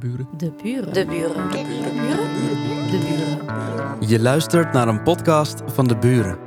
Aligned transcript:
De 0.00 0.06
buren. 0.06 0.28
De 0.36 0.52
buren. 0.62 0.92
De 0.92 1.06
buren. 1.06 1.50
De 1.50 1.62
buren. 1.62 2.90
De 2.90 2.98
buren. 2.98 4.08
Je 4.08 4.20
luistert 4.20 4.72
naar 4.72 4.88
een 4.88 5.02
podcast 5.02 5.62
van 5.66 5.86
De 5.86 5.96
Buren. 5.96 6.38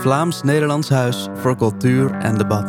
Vlaams-Nederlands 0.00 0.88
Huis 0.88 1.26
voor 1.34 1.56
Cultuur 1.56 2.10
en 2.10 2.38
Debat. 2.38 2.66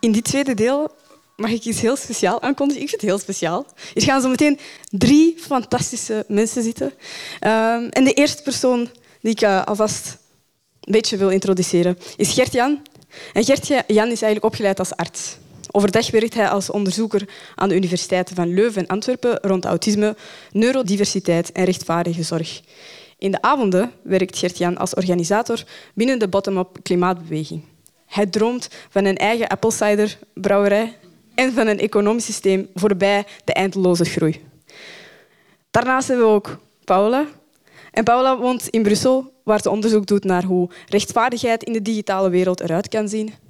In 0.00 0.12
dit 0.12 0.24
tweede 0.24 0.54
deel 0.54 0.90
mag 1.36 1.50
ik 1.50 1.64
iets 1.64 1.80
heel 1.80 1.96
speciaal 1.96 2.42
aankondigen. 2.42 2.82
Ik 2.82 2.88
vind 2.88 3.00
het 3.00 3.10
heel 3.10 3.20
speciaal. 3.20 3.66
Hier 3.92 4.04
gaan 4.04 4.20
zo 4.20 4.28
meteen 4.28 4.58
drie 4.88 5.34
fantastische 5.38 6.24
mensen 6.28 6.62
zitten. 6.62 6.92
Ehm, 7.40 7.86
en 7.90 8.04
de 8.04 8.12
eerste 8.12 8.42
persoon 8.42 8.88
die 9.20 9.30
ik 9.30 9.40
eh, 9.40 9.64
alvast 9.64 10.18
een 10.80 10.92
beetje 10.92 11.16
wil 11.16 11.30
introduceren 11.30 11.98
is 12.16 12.32
Gert-Jan. 12.32 12.82
En 13.32 13.44
Gert-Jan 13.44 14.10
is 14.10 14.22
eigenlijk 14.22 14.44
opgeleid 14.44 14.78
als 14.78 14.96
arts. 14.96 15.36
Overdag 15.76 16.10
werkt 16.10 16.34
hij 16.34 16.48
als 16.48 16.70
onderzoeker 16.70 17.28
aan 17.54 17.68
de 17.68 17.74
universiteiten 17.74 18.36
van 18.36 18.54
Leuven 18.54 18.82
en 18.82 18.88
Antwerpen 18.88 19.38
rond 19.40 19.64
autisme, 19.64 20.16
neurodiversiteit 20.52 21.52
en 21.52 21.64
rechtvaardige 21.64 22.22
zorg. 22.22 22.60
In 23.18 23.30
de 23.30 23.42
avonden 23.42 23.92
werkt 24.02 24.38
Gert-Jan 24.38 24.76
als 24.76 24.94
organisator 24.94 25.62
binnen 25.94 26.18
de 26.18 26.28
bottom-up 26.28 26.78
klimaatbeweging. 26.82 27.64
Hij 28.06 28.26
droomt 28.26 28.68
van 28.88 29.04
een 29.04 29.16
eigen 29.16 29.48
apple 29.48 29.70
cider 29.70 30.18
brouwerij 30.34 30.96
en 31.34 31.52
van 31.52 31.66
een 31.66 31.80
economisch 31.80 32.24
systeem 32.24 32.68
voorbij 32.74 33.24
de 33.44 33.52
eindeloze 33.52 34.04
groei. 34.04 34.40
Daarnaast 35.70 36.08
hebben 36.08 36.26
we 36.26 36.32
ook 36.32 36.58
Paula. 36.84 37.26
En 37.90 38.04
Paula 38.04 38.38
woont 38.38 38.68
in 38.68 38.82
Brussel, 38.82 39.32
waar 39.44 39.60
ze 39.60 39.70
onderzoek 39.70 40.06
doet 40.06 40.24
naar 40.24 40.44
hoe 40.44 40.70
rechtvaardigheid 40.86 41.62
in 41.62 41.72
de 41.72 41.82
digitale 41.82 42.30
wereld 42.30 42.60
eruit 42.60 42.88
kan 42.88 43.08
zien. 43.08 43.43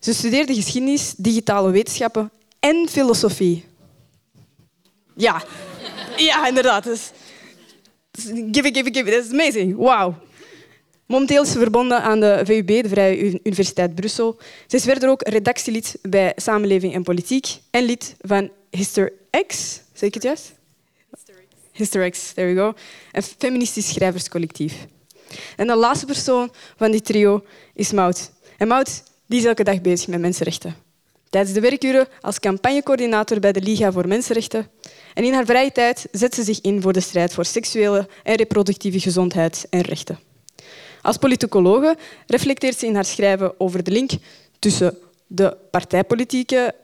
Ze 0.00 0.14
studeerde 0.14 0.54
geschiedenis, 0.54 1.14
digitale 1.16 1.70
wetenschappen 1.70 2.30
en 2.60 2.88
filosofie. 2.88 3.64
Ja, 5.16 5.44
ja 6.16 6.48
inderdaad. 6.48 6.84
Dus, 6.84 7.10
give 8.52 8.68
it, 8.68 8.76
give 8.76 8.88
it, 8.88 8.96
give 8.96 9.10
it. 9.10 9.12
That's 9.12 9.32
amazing. 9.32 9.76
Wow. 9.76 10.14
Momenteel 11.06 11.42
is 11.42 11.50
ze 11.50 11.58
verbonden 11.58 12.02
aan 12.02 12.20
de 12.20 12.40
VUB, 12.44 12.82
de 12.82 12.88
Vrije 12.88 13.40
Universiteit 13.42 13.94
Brussel. 13.94 14.38
Ze 14.66 14.76
is 14.76 14.82
verder 14.82 15.08
ook 15.08 15.28
redactielid 15.28 15.98
bij 16.02 16.32
Samenleving 16.36 16.94
en 16.94 17.02
Politiek 17.02 17.46
en 17.70 17.84
lid 17.84 18.14
van 18.20 18.50
Hister 18.70 19.12
X. 19.46 19.80
Zeg 19.92 20.08
ik 20.08 20.14
het 20.14 20.22
juist? 20.22 20.54
X, 22.10 22.32
there 22.32 22.54
we 22.54 22.60
go. 22.60 22.74
Een 23.12 23.22
feministisch 23.22 23.88
schrijverscollectief. 23.88 24.86
En 25.56 25.66
de 25.66 25.76
laatste 25.76 26.06
persoon 26.06 26.52
van 26.76 26.90
dit 26.90 27.04
trio 27.04 27.44
is 27.74 27.92
Maud. 27.92 28.30
En 28.56 28.68
Maud 28.68 29.02
die 29.26 29.38
is 29.38 29.44
elke 29.44 29.64
dag 29.64 29.80
bezig 29.80 30.08
met 30.08 30.20
mensenrechten. 30.20 30.74
Tijdens 31.30 31.54
de 31.54 31.60
werkuren 31.60 32.08
als 32.20 32.40
campagnecoördinator 32.40 33.40
bij 33.40 33.52
de 33.52 33.62
Liga 33.62 33.92
voor 33.92 34.08
Mensenrechten. 34.08 34.70
En 35.14 35.24
in 35.24 35.32
haar 35.32 35.44
vrije 35.44 35.72
tijd 35.72 36.06
zet 36.12 36.34
ze 36.34 36.42
zich 36.42 36.60
in 36.60 36.82
voor 36.82 36.92
de 36.92 37.00
strijd 37.00 37.34
voor 37.34 37.44
seksuele 37.44 38.08
en 38.22 38.34
reproductieve 38.34 39.00
gezondheid 39.00 39.66
en 39.70 39.80
rechten. 39.80 40.18
Als 41.02 41.16
politicologe 41.16 41.96
reflecteert 42.26 42.78
ze 42.78 42.86
in 42.86 42.94
haar 42.94 43.04
schrijven 43.04 43.60
over 43.60 43.82
de 43.82 43.90
link 43.90 44.10
tussen 44.58 44.98
de 45.26 45.56
partijpolitieke 45.70 46.74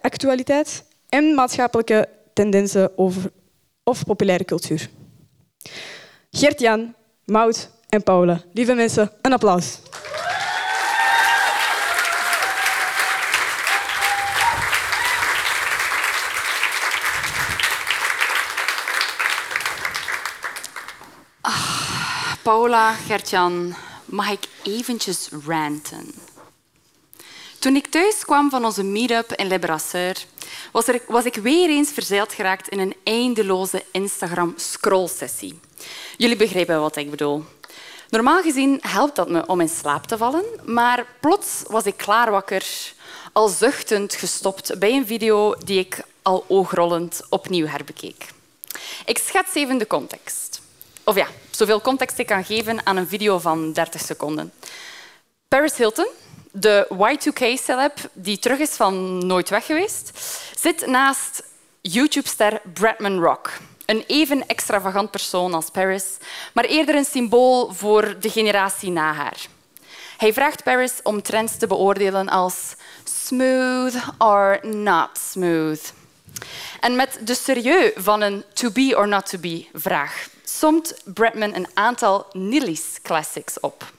actualiteit 0.00 0.84
en 1.08 1.34
maatschappelijke 1.34 2.08
tendensen 2.32 2.98
over, 2.98 3.30
of 3.84 4.04
populaire 4.04 4.44
cultuur. 4.44 4.88
Gert-Jan, 6.30 6.94
Maud 7.24 7.70
en 7.88 8.02
Paula, 8.02 8.42
lieve 8.52 8.74
mensen, 8.74 9.12
een 9.22 9.32
applaus. 9.32 9.78
Paula, 22.46 22.92
Gertjan, 22.92 23.74
mag 24.04 24.30
ik 24.30 24.48
eventjes 24.62 25.28
ranten? 25.46 26.14
Toen 27.58 27.76
ik 27.76 27.86
thuis 27.86 28.24
kwam 28.24 28.50
van 28.50 28.64
onze 28.64 28.82
meetup 28.82 29.32
in 29.32 29.46
Le 29.46 29.58
Brasseur, 29.58 30.24
was, 30.72 30.86
was 31.06 31.24
ik 31.24 31.34
weer 31.34 31.68
eens 31.68 31.90
verzeild 31.90 32.32
geraakt 32.32 32.68
in 32.68 32.78
een 32.78 32.94
eindeloze 33.04 33.84
Instagram-scrollsessie. 33.90 35.58
Jullie 36.16 36.36
begrijpen 36.36 36.80
wat 36.80 36.96
ik 36.96 37.10
bedoel. 37.10 37.44
Normaal 38.10 38.42
gezien 38.42 38.78
helpt 38.80 39.16
dat 39.16 39.28
me 39.28 39.46
om 39.46 39.60
in 39.60 39.68
slaap 39.68 40.06
te 40.06 40.16
vallen, 40.16 40.44
maar 40.64 41.06
plots 41.20 41.62
was 41.66 41.84
ik 41.84 41.96
klaar 41.96 42.30
wakker, 42.30 42.66
al 43.32 43.48
zuchtend 43.48 44.14
gestopt 44.14 44.78
bij 44.78 44.92
een 44.92 45.06
video 45.06 45.54
die 45.64 45.78
ik 45.78 46.02
al 46.22 46.44
oogrollend 46.48 47.20
opnieuw 47.28 47.66
herbekeek. 47.66 48.26
Ik 49.04 49.18
schets 49.18 49.54
even 49.54 49.78
de 49.78 49.86
context. 49.86 50.60
Of 51.04 51.16
ja, 51.16 51.26
zoveel 51.56 51.80
context 51.80 52.18
ik 52.18 52.26
kan 52.26 52.44
geven 52.44 52.86
aan 52.86 52.96
een 52.96 53.08
video 53.08 53.38
van 53.38 53.72
30 53.72 54.00
seconden. 54.00 54.52
Paris 55.48 55.76
Hilton, 55.76 56.08
de 56.52 56.86
Y2K-celeb 56.92 57.92
die 58.12 58.38
terug 58.38 58.58
is 58.58 58.70
van 58.70 59.26
Nooit 59.26 59.48
Weg 59.48 59.66
geweest, 59.66 60.10
zit 60.60 60.86
naast 60.86 61.42
YouTube-ster 61.80 62.60
Bradman 62.74 63.20
Rock. 63.20 63.52
Een 63.86 64.04
even 64.06 64.46
extravagant 64.48 65.10
persoon 65.10 65.54
als 65.54 65.70
Paris, 65.70 66.04
maar 66.52 66.64
eerder 66.64 66.94
een 66.94 67.04
symbool 67.04 67.72
voor 67.72 68.16
de 68.20 68.30
generatie 68.30 68.90
na 68.90 69.12
haar. 69.12 69.46
Hij 70.16 70.32
vraagt 70.32 70.62
Paris 70.62 70.92
om 71.02 71.22
trends 71.22 71.56
te 71.56 71.66
beoordelen 71.66 72.28
als 72.28 72.74
smooth 73.04 73.94
or 74.18 74.58
not 74.62 75.10
smooth. 75.30 75.92
En 76.80 76.96
met 76.96 77.18
de 77.24 77.34
serieus 77.34 77.92
van 77.94 78.20
een 78.20 78.44
to 78.52 78.70
be 78.70 78.94
or 78.96 79.08
not 79.08 79.30
to 79.30 79.38
be 79.38 79.66
vraag 79.72 80.34
somt 80.48 80.94
Bradman 81.04 81.54
een 81.54 81.68
aantal 81.74 82.26
Nilly's 82.32 82.98
classics 83.02 83.60
op. 83.60 83.92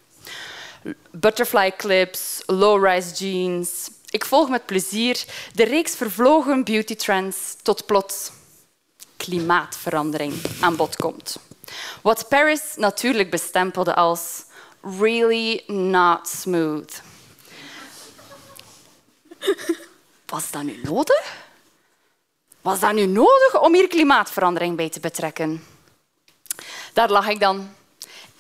Butterfly 1.12 1.72
clips, 1.78 2.42
low-rise 2.46 3.14
jeans. 3.14 3.90
Ik 4.10 4.26
volg 4.26 4.50
met 4.50 4.66
plezier 4.66 5.26
de 5.54 5.64
reeks 5.64 5.96
vervlogen 5.96 6.64
beauty 6.64 6.96
trends 6.96 7.56
tot 7.62 7.86
plots 7.86 8.32
klimaatverandering 9.18 10.34
aan 10.62 10.76
bod 10.76 10.96
komt. 10.96 11.40
Wat 12.02 12.30
Paris 12.30 12.62
natuurlijk 12.76 13.30
bestempelde 13.30 13.96
als 13.96 14.44
really 15.00 15.64
not 15.68 16.28
smooth. 16.28 17.02
Was 20.26 20.52
dat 20.52 20.64
nu 20.64 20.80
nodig? 20.84 21.46
Was 22.62 22.80
dat 22.80 22.94
nu 22.94 23.06
nodig 23.06 23.62
om 23.62 23.74
hier 23.74 23.88
klimaatverandering 23.88 24.76
bij 24.76 24.90
te 24.90 25.00
betrekken? 25.00 25.64
Daar 26.94 27.10
lag 27.10 27.28
ik 27.28 27.40
dan 27.40 27.76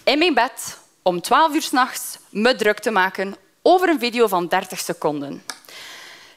in 0.03 0.17
mijn 0.17 0.33
bed 0.33 0.78
om 1.01 1.22
12 1.22 1.53
uur 1.53 1.61
s'nachts 1.61 2.17
me 2.29 2.55
druk 2.55 2.79
te 2.79 2.91
maken 2.91 3.35
over 3.61 3.89
een 3.89 4.00
video 4.00 4.28
van 4.28 4.47
30 4.47 4.79
seconden. 4.79 5.44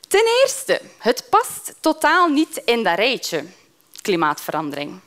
Ten 0.09 0.25
eerste, 0.43 0.81
het 0.99 1.27
past 1.31 1.75
totaal 1.81 2.29
niet 2.29 2.63
in 2.65 2.83
dat 2.83 2.97
rijtje, 2.97 3.45
klimaatverandering. 4.03 5.01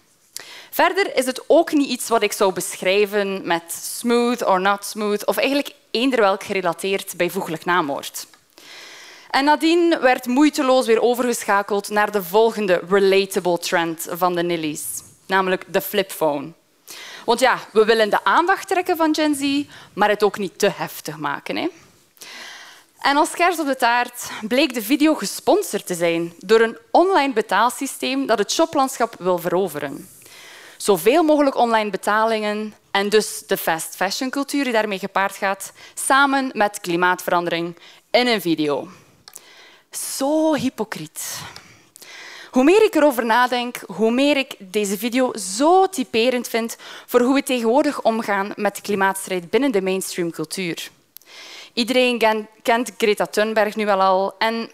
Verder 0.70 1.16
is 1.16 1.26
het 1.26 1.44
ook 1.48 1.72
niet 1.72 1.90
iets 1.90 2.10
wat 2.10 2.22
ik 2.22 2.32
zou 2.32 2.54
beschrijven 2.54 3.48
met 3.48 3.64
smooth 3.72 4.46
or 4.46 4.62
not 4.62 4.86
smooth, 4.86 5.26
of 5.26 5.38
eigenlijk 5.38 5.76
eender 5.92 6.20
welk 6.20 6.44
gerelateerd 6.44 7.18
bijvoeglijk 7.18 7.66
naamwoord. 7.66 8.28
En 9.30 9.46
nadien 9.46 10.00
werd 10.02 10.26
moeiteloos 10.26 10.86
weer 10.86 11.02
overgeschakeld 11.02 11.90
naar 11.90 12.12
de 12.12 12.24
volgende 12.24 12.82
relatable 12.90 13.58
trend 13.58 14.08
van 14.10 14.36
de 14.36 14.44
Nillies, 14.44 14.86
namelijk 15.26 15.66
de 15.68 15.82
flipphone. 15.82 16.52
Want 17.26 17.40
ja, 17.40 17.60
we 17.72 17.86
willen 17.86 18.10
de 18.10 18.24
aandacht 18.24 18.68
trekken 18.68 18.98
van 18.98 19.16
Gen 19.16 19.36
Z, 19.36 19.64
maar 19.94 20.10
het 20.10 20.24
ook 20.24 20.38
niet 20.38 20.60
te 20.60 20.72
heftig 20.76 21.18
maken. 21.18 21.56
Hè? 21.56 21.68
En 23.00 23.18
als 23.18 23.32
kers 23.32 23.60
op 23.60 23.66
de 23.66 23.76
taart 23.76 24.30
bleek 24.42 24.74
de 24.74 24.82
video 24.82 25.14
gesponsord 25.16 25.86
te 25.86 25.96
zijn 25.96 26.34
door 26.38 26.60
een 26.60 26.78
online 26.92 27.34
betaalsysteem 27.34 28.26
dat 28.26 28.38
het 28.38 28.52
shoplandschap 28.52 29.16
wil 29.20 29.38
veroveren. 29.38 30.10
Zoveel 30.78 31.24
mogelijk 31.24 31.56
online 31.56 31.90
betalingen 31.90 32.74
en 32.92 33.10
dus 33.10 33.44
de 33.48 33.58
fast 33.58 33.96
fashion 33.96 34.30
cultuur 34.30 34.64
die 34.64 34.74
daarmee 34.74 35.00
gepaard 35.00 35.36
gaat, 35.36 35.72
samen 35.94 36.52
met 36.54 36.80
klimaatverandering 36.80 37.78
in 38.12 38.28
een 38.28 38.42
video. 38.42 38.88
Zo 39.92 40.54
hypocriet. 40.54 41.40
Hoe 42.54 42.64
meer 42.64 42.84
ik 42.84 42.96
erover 42.96 43.26
nadenk, 43.26 43.82
hoe 43.88 44.12
meer 44.12 44.38
ik 44.38 44.56
deze 44.60 44.98
video 44.98 45.34
zo 45.38 45.88
typerend 45.88 46.48
vind 46.48 46.76
voor 47.06 47.22
hoe 47.22 47.34
we 47.34 47.44
tegenwoordig 47.44 48.02
omgaan 48.02 48.54
met 48.56 48.76
de 48.76 48.82
klimaatstrijd 48.82 49.50
binnen 49.50 49.72
de 49.72 49.82
mainstream 49.82 50.32
cultuur. 50.32 50.90
Iedereen 51.74 52.48
kent 52.62 52.92
Greta 52.98 53.26
Thunberg 53.26 53.76
nu 53.76 53.86
wel 53.86 54.02
al 54.02 54.36
en 54.38 54.70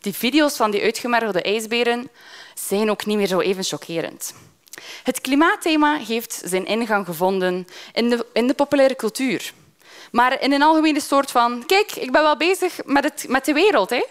die 0.00 0.12
video's 0.12 0.56
van 0.56 0.70
die 0.70 0.82
uitgemergelde 0.82 1.42
ijsberen 1.42 2.10
zijn 2.54 2.90
ook 2.90 3.06
niet 3.06 3.16
meer 3.16 3.26
zo 3.26 3.40
even 3.40 3.64
chockerend. 3.64 4.34
Het 5.02 5.20
klimaatthema 5.20 5.96
heeft 5.96 6.42
zijn 6.44 6.66
ingang 6.66 7.06
gevonden 7.06 7.66
in 7.92 8.10
de, 8.10 8.26
in 8.32 8.46
de 8.46 8.54
populaire 8.54 8.96
cultuur. 8.96 9.52
Maar 10.12 10.42
in 10.42 10.52
een 10.52 10.62
algemene 10.62 11.00
soort 11.00 11.30
van, 11.30 11.66
kijk, 11.66 11.92
ik 11.92 12.12
ben 12.12 12.22
wel 12.22 12.36
bezig 12.36 12.84
met, 12.84 13.04
het, 13.04 13.24
met 13.28 13.44
de 13.44 13.52
wereld. 13.52 13.90
Hè? 13.90 14.04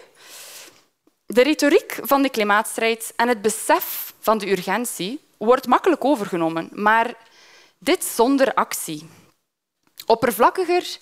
De 1.26 1.42
retoriek 1.42 1.98
van 2.02 2.22
de 2.22 2.28
klimaatstrijd 2.28 3.12
en 3.16 3.28
het 3.28 3.42
besef 3.42 4.14
van 4.20 4.38
de 4.38 4.50
urgentie 4.50 5.20
wordt 5.36 5.66
makkelijk 5.66 6.04
overgenomen, 6.04 6.68
maar 6.72 7.14
dit 7.78 8.04
zonder 8.04 8.54
actie. 8.54 9.08
Oppervlakkiger 10.06 10.98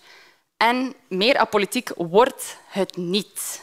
en 0.56 0.94
meer 1.08 1.36
apolitiek 1.36 1.90
wordt 1.96 2.56
het 2.66 2.96
niet. 2.96 3.62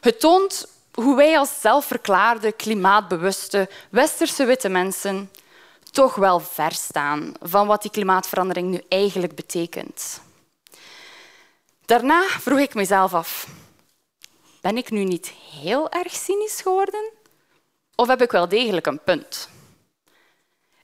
Het 0.00 0.20
toont 0.20 0.68
hoe 0.92 1.16
wij 1.16 1.38
als 1.38 1.60
zelfverklaarde 1.60 2.52
klimaatbewuste 2.52 3.68
westerse 3.90 4.44
witte 4.44 4.68
mensen 4.68 5.30
toch 5.90 6.14
wel 6.14 6.40
ver 6.40 6.72
staan 6.72 7.32
van 7.42 7.66
wat 7.66 7.82
die 7.82 7.90
klimaatverandering 7.90 8.68
nu 8.70 8.80
eigenlijk 8.88 9.34
betekent. 9.34 10.20
Daarna 11.84 12.22
vroeg 12.22 12.58
ik 12.58 12.74
mezelf 12.74 13.14
af, 13.14 13.46
ben 14.66 14.76
ik 14.76 14.90
nu 14.90 15.04
niet 15.04 15.32
heel 15.60 15.90
erg 15.90 16.14
cynisch 16.14 16.60
geworden? 16.60 17.10
Of 17.94 18.06
heb 18.06 18.22
ik 18.22 18.30
wel 18.30 18.48
degelijk 18.48 18.86
een 18.86 19.02
punt? 19.02 19.48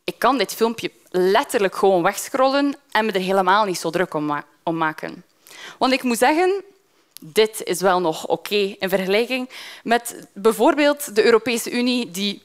Ik 0.05 0.19
kan 0.19 0.38
dit 0.38 0.55
filmpje 0.55 0.90
letterlijk 1.11 1.76
gewoon 1.76 2.02
wegscrollen 2.02 2.76
en 2.90 3.06
me 3.06 3.12
er 3.12 3.20
helemaal 3.20 3.64
niet 3.64 3.79
zo 3.79 3.90
druk 3.90 4.14
om, 4.14 4.44
maken. 4.64 5.25
Want 5.79 5.93
ik 5.93 6.02
moet 6.02 6.19
zeggen, 6.19 6.64
dit 7.20 7.62
is 7.62 7.81
wel 7.81 8.00
nog 8.00 8.26
oké 8.26 8.76
in 8.79 8.88
vergelijking 8.88 9.50
met 9.84 10.26
bijvoorbeeld 10.32 11.14
de 11.14 11.25
Europese 11.25 11.70
Unie 11.70 12.11
die 12.11 12.43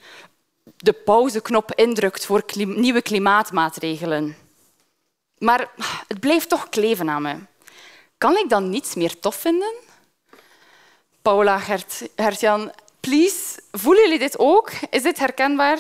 de 0.78 0.94
pauzeknop 0.94 1.72
indrukt 1.74 2.26
voor 2.26 2.44
nieuwe 2.56 3.02
klimaatmaatregelen. 3.02 4.36
Maar 5.38 5.70
het 6.08 6.20
blijft 6.20 6.50
toch 6.50 6.70
kleven 6.70 7.10
aan 7.10 7.22
me. 7.22 7.36
Kan 8.18 8.38
ik 8.38 8.50
dan 8.50 8.70
niets 8.70 8.96
meer 8.96 9.20
tof 9.20 9.36
vinden? 9.36 9.87
Paula, 11.28 11.60
Gert, 11.60 12.02
please, 13.00 13.60
voelen 13.72 14.04
jullie 14.04 14.20
dit 14.20 14.40
ook? 14.40 14.72
Is 14.90 15.04
dit 15.04 15.20
herkenbaar? 15.20 15.80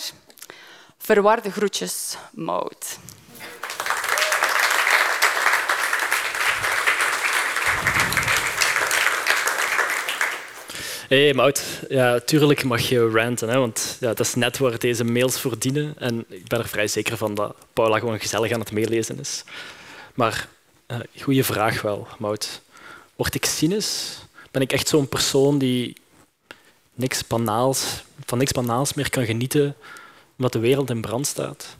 Verwarde 0.97 1.51
groetjes. 1.51 2.17
Hé, 11.07 11.23
hey, 11.23 11.33
Mout. 11.33 11.63
Ja, 11.89 12.19
tuurlijk 12.19 12.63
mag 12.63 12.81
je 12.81 13.09
ranten, 13.09 13.49
hè, 13.49 13.57
want 13.57 13.97
ja, 13.99 14.07
dat 14.07 14.19
is 14.19 14.35
net 14.35 14.57
waar 14.57 14.79
deze 14.79 15.03
mails 15.03 15.39
voor 15.39 15.59
dienen. 15.59 15.93
En 15.97 16.25
ik 16.29 16.47
ben 16.47 16.59
er 16.59 16.67
vrij 16.67 16.87
zeker 16.87 17.17
van 17.17 17.35
dat 17.35 17.55
Paula 17.73 17.99
gewoon 17.99 18.19
gezellig 18.19 18.51
aan 18.51 18.59
het 18.59 18.71
meelezen 18.71 19.19
is. 19.19 19.43
Maar 20.13 20.47
uh, 20.87 20.97
goede 21.21 21.43
vraag 21.43 21.81
wel, 21.81 22.07
Mout. 22.17 22.61
Word 23.15 23.35
ik 23.35 23.45
cynisch? 23.45 24.25
Ben 24.51 24.61
ik 24.61 24.71
echt 24.71 24.87
zo'n 24.87 25.07
persoon 25.07 25.57
die 25.57 25.95
niks 26.93 27.27
banaals, 27.27 28.03
van 28.25 28.37
niks 28.37 28.51
banaals 28.51 28.93
meer 28.93 29.09
kan 29.09 29.25
genieten 29.25 29.75
omdat 30.37 30.53
de 30.53 30.59
wereld 30.59 30.89
in 30.89 31.01
brand 31.01 31.27
staat? 31.27 31.77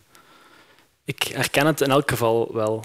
Ik 1.05 1.23
herken 1.23 1.65
het 1.65 1.81
in 1.81 1.91
elk 1.91 2.09
geval 2.09 2.53
wel. 2.53 2.83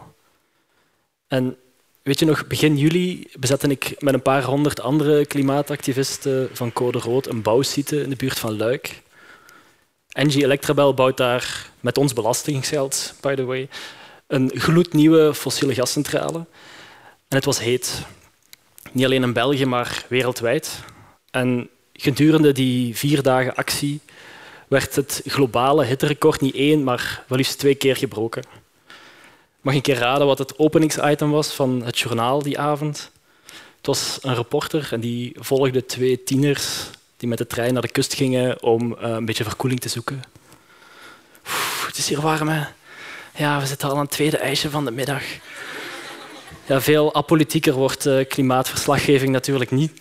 En 1.28 1.56
weet 2.02 2.18
je 2.18 2.24
nog, 2.24 2.46
begin 2.46 2.76
juli 2.76 3.28
bezette 3.38 3.68
ik 3.68 3.94
met 3.98 4.14
een 4.14 4.22
paar 4.22 4.42
honderd 4.42 4.80
andere 4.80 5.26
klimaatactivisten 5.26 6.50
van 6.52 6.72
Code 6.72 6.98
Rood 6.98 7.26
een 7.26 7.42
bouwsite 7.42 8.02
in 8.02 8.10
de 8.10 8.16
buurt 8.16 8.38
van 8.38 8.56
Luik. 8.56 9.02
Engie 10.08 10.44
Electrabel 10.44 10.94
bouwt 10.94 11.16
daar 11.16 11.70
met 11.80 11.98
ons 11.98 12.12
belastingsgeld, 12.12 13.14
by 13.20 13.34
the 13.34 13.44
way, 13.44 13.68
een 14.26 14.50
gloednieuwe 14.54 15.34
fossiele 15.34 15.74
gascentrale. 15.74 16.38
En 17.28 17.36
het 17.36 17.44
was 17.44 17.58
heet. 17.58 18.02
Niet 18.92 19.04
alleen 19.04 19.22
in 19.22 19.32
België, 19.32 19.66
maar 19.66 20.04
wereldwijd. 20.08 20.80
En 21.30 21.68
gedurende 21.92 22.52
die 22.52 22.96
vier 22.96 23.22
dagen 23.22 23.54
actie 23.54 24.00
werd 24.68 24.96
het 24.96 25.22
globale 25.24 25.84
hitterecord 25.84 26.40
niet 26.40 26.54
één, 26.54 26.84
maar 26.84 27.24
wel 27.26 27.38
liefst 27.38 27.58
twee 27.58 27.74
keer 27.74 27.96
gebroken. 27.96 28.42
Mag 29.60 29.74
ik 29.74 29.78
een 29.78 29.94
keer 29.94 30.02
raden 30.02 30.26
wat 30.26 30.38
het 30.38 30.58
openingsitem 30.58 31.30
was 31.30 31.52
van 31.52 31.82
het 31.84 31.98
journaal 31.98 32.42
die 32.42 32.58
avond? 32.58 33.10
Het 33.76 33.86
was 33.86 34.18
een 34.22 34.34
reporter 34.34 34.88
en 34.90 35.00
die 35.00 35.32
volgde 35.38 35.86
twee 35.86 36.22
tieners 36.22 36.90
die 37.16 37.28
met 37.28 37.38
de 37.38 37.46
trein 37.46 37.72
naar 37.72 37.82
de 37.82 37.88
kust 37.88 38.14
gingen 38.14 38.62
om 38.62 38.96
eh, 38.96 39.10
een 39.10 39.24
beetje 39.24 39.44
verkoeling 39.44 39.80
te 39.80 39.88
zoeken. 39.88 40.22
het 41.86 41.96
is 41.96 42.08
hier 42.08 42.20
warm, 42.20 42.48
hè? 42.48 42.64
Ja, 43.36 43.60
we 43.60 43.66
zitten 43.66 43.88
al 43.88 43.94
aan 43.94 44.02
het 44.02 44.10
tweede 44.10 44.38
ijsje 44.38 44.70
van 44.70 44.84
de 44.84 44.90
middag. 44.90 45.22
Ja, 46.66 46.80
veel 46.80 47.14
apolitieker 47.14 47.72
wordt 47.72 48.06
uh, 48.06 48.24
klimaatverslaggeving 48.28 49.32
natuurlijk 49.32 49.70
niet. 49.70 49.92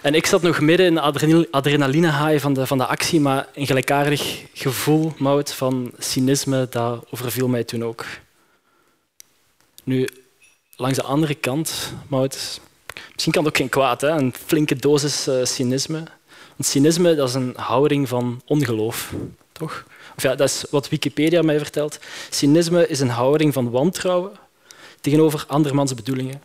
En 0.00 0.14
ik 0.14 0.26
zat 0.26 0.42
nog 0.42 0.60
midden 0.60 0.86
in 0.86 0.94
de 0.94 1.48
adrenaline 1.50 2.40
van 2.40 2.52
de, 2.52 2.66
van 2.66 2.78
de 2.78 2.86
actie, 2.86 3.20
maar 3.20 3.48
een 3.54 3.66
gelijkaardig 3.66 4.42
gevoel, 4.54 5.12
Mout, 5.16 5.52
van 5.52 5.92
cynisme, 5.98 6.66
dat 6.70 7.04
overviel 7.10 7.48
mij 7.48 7.64
toen 7.64 7.84
ook. 7.84 8.04
Nu, 9.84 10.08
langs 10.76 10.98
de 10.98 11.04
andere 11.04 11.34
kant, 11.34 11.92
Mout, 12.08 12.60
misschien 13.12 13.32
kan 13.32 13.44
het 13.44 13.52
ook 13.52 13.58
geen 13.58 13.68
kwaad, 13.68 14.00
hè? 14.00 14.08
een 14.08 14.34
flinke 14.46 14.76
dosis 14.76 15.28
uh, 15.28 15.44
cynisme. 15.44 16.02
Want 16.56 16.68
cynisme 16.68 17.14
dat 17.14 17.28
is 17.28 17.34
een 17.34 17.52
houding 17.56 18.08
van 18.08 18.42
ongeloof, 18.44 19.12
toch? 19.52 19.84
Of 20.16 20.22
ja, 20.22 20.34
dat 20.34 20.48
is 20.48 20.64
wat 20.70 20.88
Wikipedia 20.88 21.42
mij 21.42 21.58
vertelt. 21.58 21.98
Cynisme 22.30 22.88
is 22.88 23.00
een 23.00 23.08
houding 23.08 23.52
van 23.52 23.70
wantrouwen 23.70 24.32
tegenover 25.10 25.44
andermans 25.46 25.94
bedoelingen. 25.94 26.42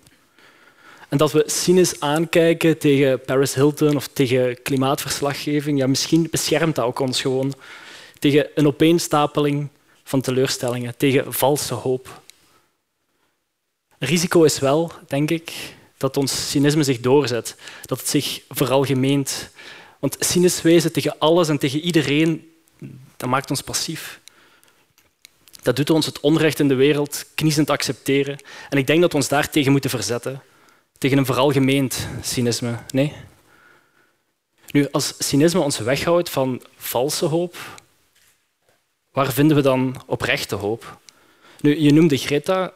En 1.09 1.17
dat 1.17 1.31
we 1.31 1.43
cynisch 1.45 1.99
aankijken 1.99 2.77
tegen 2.77 3.21
Paris 3.21 3.53
Hilton 3.53 3.95
of 3.95 4.07
tegen 4.07 4.61
klimaatverslaggeving, 4.61 5.79
ja, 5.79 5.87
misschien 5.87 6.27
beschermt 6.31 6.75
dat 6.75 6.85
ook 6.85 6.99
ons 6.99 7.21
gewoon 7.21 7.53
tegen 8.19 8.47
een 8.55 8.67
opeenstapeling 8.67 9.69
van 10.03 10.21
teleurstellingen, 10.21 10.97
tegen 10.97 11.33
valse 11.33 11.73
hoop. 11.73 12.21
Risico 13.99 14.43
is 14.43 14.59
wel, 14.59 14.91
denk 15.07 15.31
ik, 15.31 15.75
dat 15.97 16.17
ons 16.17 16.49
cynisme 16.49 16.83
zich 16.83 16.99
doorzet, 16.99 17.55
dat 17.85 17.99
het 17.99 18.07
zich 18.07 18.41
veralgemeent. 18.49 19.49
Want 19.99 20.15
cynisch 20.19 20.61
wezen 20.61 20.91
tegen 20.91 21.15
alles 21.19 21.49
en 21.49 21.57
tegen 21.57 21.79
iedereen 21.79 22.51
dat 23.17 23.29
maakt 23.29 23.49
ons 23.49 23.61
passief. 23.61 24.20
Dat 25.61 25.75
doet 25.75 25.89
ons 25.89 26.05
het 26.05 26.19
onrecht 26.19 26.59
in 26.59 26.67
de 26.67 26.75
wereld 26.75 27.25
kniezend 27.35 27.69
accepteren. 27.69 28.37
En 28.69 28.77
ik 28.77 28.87
denk 28.87 29.01
dat 29.01 29.11
we 29.11 29.17
ons 29.17 29.27
daartegen 29.27 29.71
moeten 29.71 29.89
verzetten. 29.89 30.41
Tegen 30.97 31.17
een 31.17 31.25
veralgemeend 31.25 32.07
cynisme. 32.21 32.77
Nee? 32.89 33.13
Nu, 34.71 34.87
als 34.91 35.13
cynisme 35.17 35.59
ons 35.59 35.77
weghoudt 35.77 36.29
van 36.29 36.61
valse 36.75 37.25
hoop, 37.25 37.55
waar 39.11 39.31
vinden 39.31 39.55
we 39.55 39.61
dan 39.63 40.03
oprechte 40.05 40.55
hoop? 40.55 40.99
Nu, 41.59 41.79
je 41.79 41.93
noemde 41.93 42.17
Greta. 42.17 42.73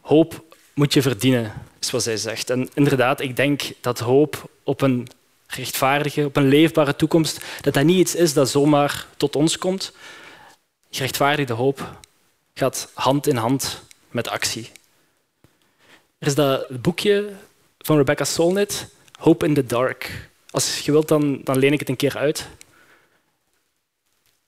Hoop 0.00 0.44
moet 0.74 0.92
je 0.92 1.02
verdienen, 1.02 1.52
is 1.80 1.90
wat 1.90 2.02
zij 2.02 2.16
zegt. 2.16 2.50
En 2.50 2.68
inderdaad, 2.74 3.20
ik 3.20 3.36
denk 3.36 3.62
dat 3.80 3.98
hoop 3.98 4.50
op 4.62 4.80
een 4.80 5.08
rechtvaardige, 5.46 6.24
op 6.24 6.36
een 6.36 6.48
leefbare 6.48 6.96
toekomst, 6.96 7.44
dat 7.60 7.74
dat 7.74 7.84
niet 7.84 7.98
iets 7.98 8.14
is 8.14 8.32
dat 8.32 8.50
zomaar 8.50 9.06
tot 9.16 9.36
ons 9.36 9.58
komt. 9.58 9.92
Gerechtvaardigde 10.90 11.52
hoop 11.52 11.98
gaat 12.58 12.90
hand 12.94 13.26
in 13.26 13.36
hand 13.36 13.82
met 14.10 14.28
actie. 14.28 14.70
Er 16.18 16.26
is 16.26 16.34
dat 16.34 16.82
boekje 16.82 17.32
van 17.78 17.96
Rebecca 17.96 18.24
Solnit, 18.24 18.88
Hope 19.18 19.46
in 19.46 19.54
the 19.54 19.66
Dark. 19.66 20.28
Als 20.50 20.80
je 20.80 20.92
wilt, 20.92 21.08
dan, 21.08 21.40
dan 21.44 21.58
leen 21.58 21.72
ik 21.72 21.78
het 21.78 21.88
een 21.88 21.96
keer 21.96 22.16
uit. 22.16 22.48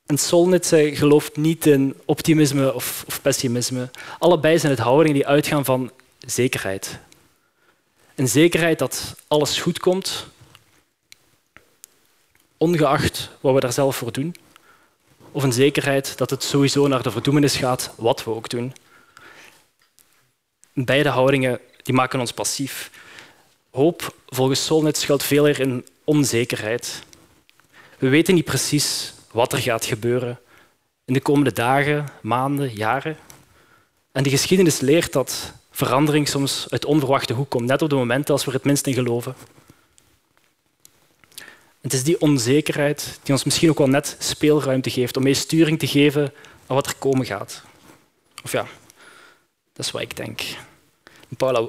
En 0.07 0.19
Solnit 0.19 0.67
zij 0.67 0.95
gelooft 0.95 1.37
niet 1.37 1.67
in 1.67 1.95
optimisme 2.05 2.75
of, 2.75 3.05
of 3.07 3.23
pessimisme. 3.23 3.91
Allebei 4.19 4.59
zijn 4.59 4.73
het 4.73 4.81
houdingen 4.81 5.15
die 5.15 5.27
uitgaan 5.27 5.65
van 5.65 5.91
zekerheid. 6.19 6.99
Een 8.15 8.29
zekerheid 8.29 8.79
dat 8.79 9.17
alles 9.29 9.61
goed 9.61 9.79
komt, 9.79 10.27
ongeacht 12.57 13.31
wat 13.41 13.55
we 13.55 13.61
daar 13.61 13.73
zelf 13.73 13.97
voor 13.97 14.13
doen. 14.13 14.35
Of 15.33 15.43
een 15.43 15.53
zekerheid 15.53 16.19
dat 16.19 16.31
het 16.31 16.43
sowieso 16.43 16.87
naar 16.87 17.03
de 17.03 17.11
verdoemenis 17.11 17.57
gaat, 17.57 17.93
wat 17.97 18.25
we 18.25 18.31
ook 18.31 18.49
doen. 18.49 18.73
Beide 20.73 21.09
houdingen 21.09 21.61
die 21.83 21.95
maken 21.95 22.21
ons 22.21 22.33
passief. 22.33 22.91
Hoop, 23.71 24.15
volgens 24.27 24.65
Solnit, 24.65 24.97
schuilt 24.97 25.23
veel 25.23 25.49
eer 25.49 25.61
in 25.61 25.87
onzekerheid. 26.05 27.03
We 27.99 28.09
weten 28.09 28.35
niet 28.35 28.45
precies 28.45 29.13
wat 29.31 29.53
er 29.53 29.59
gaat 29.59 29.85
gebeuren 29.85 30.39
in 31.05 31.15
de 31.15 31.21
komende 31.21 31.53
dagen, 31.53 32.09
maanden, 32.23 32.73
jaren. 32.75 33.17
En 34.13 34.23
de 34.23 34.31
geschiedenis 34.31 34.81
leert 34.81 35.13
dat 35.13 35.53
verandering 35.71 36.29
soms 36.29 36.67
uit 36.69 36.85
onverwachte 36.85 37.33
hoek 37.33 37.51
komt, 37.51 37.67
net 37.67 37.83
op 37.83 37.89
de 37.89 37.95
momenten 37.95 38.35
als 38.35 38.45
we 38.45 38.51
er 38.51 38.57
het 38.57 38.65
minst 38.65 38.87
in 38.87 38.95
geloven. 38.95 39.35
Het 41.81 41.93
is 41.93 42.03
die 42.03 42.21
onzekerheid 42.21 43.19
die 43.23 43.35
ons 43.35 43.45
misschien 43.45 43.71
ook 43.71 43.79
wel 43.79 43.87
net 43.87 44.17
speelruimte 44.19 44.91
geeft 44.91 45.17
om 45.17 45.23
mee 45.23 45.35
sturing 45.35 45.79
te 45.79 45.87
geven 45.87 46.33
aan 46.67 46.77
wat 46.77 46.87
er 46.87 46.95
komen 46.95 47.27
gaat. 47.27 47.63
Of 48.45 48.53
ja, 48.53 48.67
dat 49.73 49.87
is 49.87 49.91
wat 49.91 50.03
ik 50.03 50.17
denk. 50.17 50.43
Paula, 51.37 51.69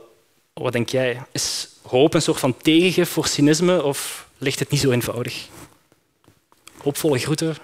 wat 0.54 0.74
denk 0.74 0.90
jij? 0.90 1.22
Is 1.32 1.68
hoop 1.82 2.14
een 2.14 2.22
soort 2.22 2.40
van 2.40 2.58
tegengif 2.58 3.10
voor 3.10 3.28
cynisme 3.28 3.84
of 3.84 4.28
ligt 4.38 4.60
het 4.60 4.70
niet 4.70 4.82
zo 4.82 4.92
eenvoudig. 4.92 5.48
Hoopvolle 6.78 7.20
groeten 7.20 7.56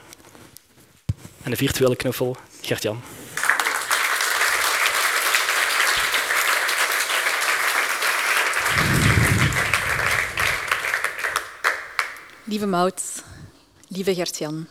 en 1.43 1.51
een 1.51 1.57
virtuele 1.57 1.95
knuffel, 1.95 2.37
Gert-Jan. 2.61 3.01
Lieve 12.49 12.65
Mout, 12.65 13.23
lieve 13.87 14.15
Gert-Jan. 14.15 14.67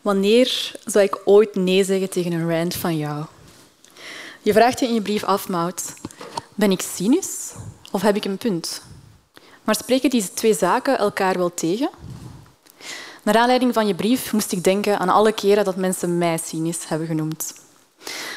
Wanneer 0.00 0.72
zou 0.84 1.04
ik 1.04 1.20
ooit 1.24 1.54
nee 1.54 1.84
zeggen 1.84 2.10
tegen 2.10 2.32
een 2.32 2.50
rant 2.50 2.74
van 2.74 2.96
jou? 2.96 3.24
Je 4.42 4.52
vraagt 4.52 4.80
je 4.80 4.86
in 4.86 4.94
je 4.94 5.02
brief 5.02 5.24
af, 5.24 5.48
Mout. 5.48 5.94
Ben 6.54 6.70
ik 6.70 6.80
cynisch 6.80 7.52
of 7.90 8.02
heb 8.02 8.16
ik 8.16 8.24
een 8.24 8.38
punt? 8.38 8.82
Maar 9.64 9.74
spreken 9.74 10.10
deze 10.10 10.34
twee 10.34 10.54
zaken 10.54 10.98
elkaar 10.98 11.38
wel 11.38 11.54
tegen? 11.54 11.90
Naar 13.22 13.36
aanleiding 13.36 13.74
van 13.74 13.86
je 13.86 13.94
brief 13.94 14.32
moest 14.32 14.52
ik 14.52 14.64
denken 14.64 14.98
aan 14.98 15.08
alle 15.08 15.32
keren 15.32 15.64
dat 15.64 15.76
mensen 15.76 16.18
mij 16.18 16.38
cynisch 16.38 16.88
hebben 16.88 17.06
genoemd. 17.06 17.54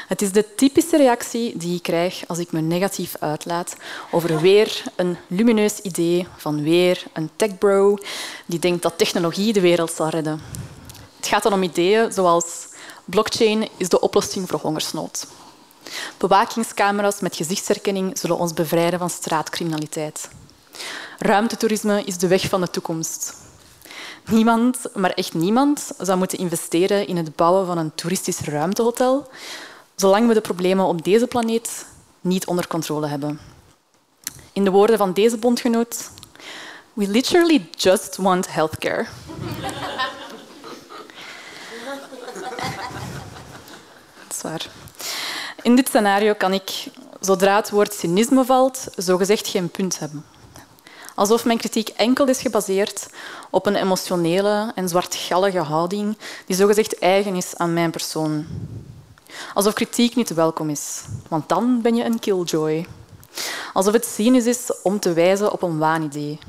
Het 0.07 0.21
is 0.21 0.31
de 0.31 0.55
typische 0.55 0.97
reactie 0.97 1.57
die 1.57 1.75
ik 1.75 1.83
krijg 1.83 2.23
als 2.27 2.37
ik 2.37 2.51
me 2.51 2.61
negatief 2.61 3.15
uitlaat 3.19 3.75
over 4.11 4.41
weer 4.41 4.83
een 4.95 5.17
lumineus 5.27 5.79
idee 5.79 6.27
van 6.37 6.63
weer 6.63 7.03
een 7.13 7.29
techbro 7.35 7.97
die 8.45 8.59
denkt 8.59 8.81
dat 8.81 8.97
technologie 8.97 9.53
de 9.53 9.61
wereld 9.61 9.91
zal 9.91 10.09
redden. 10.09 10.41
Het 11.15 11.27
gaat 11.27 11.43
dan 11.43 11.53
om 11.53 11.63
ideeën 11.63 12.11
zoals 12.11 12.45
blockchain 13.05 13.67
is 13.77 13.89
de 13.89 13.99
oplossing 13.99 14.49
voor 14.49 14.59
hongersnood. 14.59 15.27
Bewakingscamera's 16.17 17.19
met 17.19 17.35
gezichtsherkenning 17.35 18.17
zullen 18.17 18.37
ons 18.37 18.53
bevrijden 18.53 18.99
van 18.99 19.09
straatcriminaliteit. 19.09 20.29
Ruimtetoerisme 21.19 22.03
is 22.03 22.17
de 22.17 22.27
weg 22.27 22.49
van 22.49 22.61
de 22.61 22.69
toekomst. 22.69 23.44
Niemand, 24.29 24.77
maar 24.93 25.11
echt 25.11 25.33
niemand, 25.33 25.91
zou 25.97 26.17
moeten 26.17 26.37
investeren 26.37 27.07
in 27.07 27.17
het 27.17 27.35
bouwen 27.35 27.65
van 27.65 27.77
een 27.77 27.95
toeristisch 27.95 28.39
ruimtehotel, 28.39 29.27
zolang 29.95 30.27
we 30.27 30.33
de 30.33 30.41
problemen 30.41 30.85
op 30.85 31.03
deze 31.03 31.27
planeet 31.27 31.85
niet 32.21 32.45
onder 32.45 32.67
controle 32.67 33.07
hebben. 33.07 33.39
In 34.53 34.63
de 34.63 34.69
woorden 34.69 34.97
van 34.97 35.13
deze 35.13 35.37
bondgenoot, 35.37 36.09
we 36.93 37.07
literally 37.07 37.69
just 37.71 38.15
want 38.15 38.53
healthcare. 38.53 39.05
Dat 44.27 44.35
is 44.35 44.41
waar. 44.41 44.65
In 45.61 45.75
dit 45.75 45.87
scenario 45.87 46.33
kan 46.33 46.53
ik, 46.53 46.87
zodra 47.19 47.55
het 47.55 47.69
woord 47.69 47.93
cynisme 47.93 48.45
valt, 48.45 48.87
zogezegd 48.95 49.47
geen 49.47 49.69
punt 49.69 49.99
hebben. 49.99 50.25
Alsof 51.15 51.45
mijn 51.45 51.57
kritiek 51.57 51.89
enkel 51.89 52.27
is 52.27 52.41
gebaseerd 52.41 53.07
op 53.49 53.65
een 53.65 53.75
emotionele 53.75 54.71
en 54.75 54.89
zwartgallige 54.89 55.59
houding 55.59 56.17
die 56.45 56.55
zogezegd 56.55 56.99
eigen 56.99 57.35
is 57.35 57.55
aan 57.55 57.73
mijn 57.73 57.91
persoon. 57.91 58.45
Alsof 59.53 59.73
kritiek 59.73 60.15
niet 60.15 60.33
welkom 60.33 60.69
is, 60.69 61.01
want 61.27 61.49
dan 61.49 61.81
ben 61.81 61.95
je 61.95 62.03
een 62.03 62.19
killjoy. 62.19 62.85
Alsof 63.73 63.93
het 63.93 64.05
cynisch 64.05 64.45
is 64.45 64.71
om 64.83 64.99
te 64.99 65.13
wijzen 65.13 65.51
op 65.51 65.61
een 65.61 65.77
waanidee. 65.77 66.39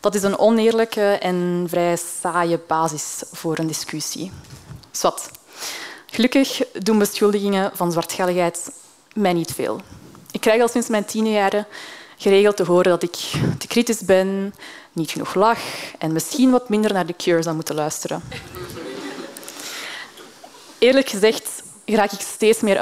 Dat 0.00 0.14
is 0.14 0.22
een 0.22 0.38
oneerlijke 0.38 1.02
en 1.02 1.66
vrij 1.68 1.96
saaie 2.20 2.60
basis 2.66 3.22
voor 3.32 3.58
een 3.58 3.66
discussie. 3.66 4.32
Zwat. 4.90 5.30
Gelukkig 6.06 6.62
doen 6.72 6.98
beschuldigingen 6.98 7.70
van 7.74 7.92
zwartgalligheid 7.92 8.72
mij 9.14 9.32
niet 9.32 9.52
veel. 9.52 9.80
Ik 10.30 10.40
krijg 10.40 10.62
al 10.62 10.68
sinds 10.68 10.88
mijn 10.88 11.04
tienerjaren 11.04 11.66
geregeld 12.20 12.56
te 12.56 12.64
horen 12.64 12.90
dat 12.90 13.02
ik 13.02 13.16
te 13.58 13.66
kritisch 13.66 14.00
ben, 14.00 14.54
niet 14.92 15.10
genoeg 15.10 15.34
lach 15.34 15.60
en 15.98 16.12
misschien 16.12 16.50
wat 16.50 16.68
minder 16.68 16.92
naar 16.92 17.06
de 17.06 17.16
Cure 17.16 17.42
zou 17.42 17.54
moeten 17.54 17.74
luisteren. 17.74 18.22
Eerlijk 20.78 21.08
gezegd 21.08 21.62
raak 21.84 22.12
ik 22.12 22.20
steeds 22.20 22.60
meer 22.60 22.78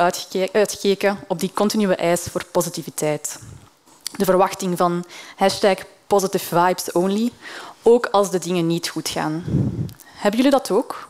uitgekeken 0.52 1.18
op 1.28 1.40
die 1.40 1.50
continue 1.54 1.94
eis 1.94 2.22
voor 2.22 2.44
positiviteit. 2.44 3.38
De 4.16 4.24
verwachting 4.24 4.76
van 4.76 5.04
hashtag 5.36 5.76
positive 6.06 6.44
vibes 6.44 6.92
only, 6.92 7.30
ook 7.82 8.06
als 8.06 8.30
de 8.30 8.38
dingen 8.38 8.66
niet 8.66 8.88
goed 8.88 9.08
gaan. 9.08 9.44
Hebben 10.04 10.36
jullie 10.36 10.56
dat 10.58 10.70
ook? 10.70 11.08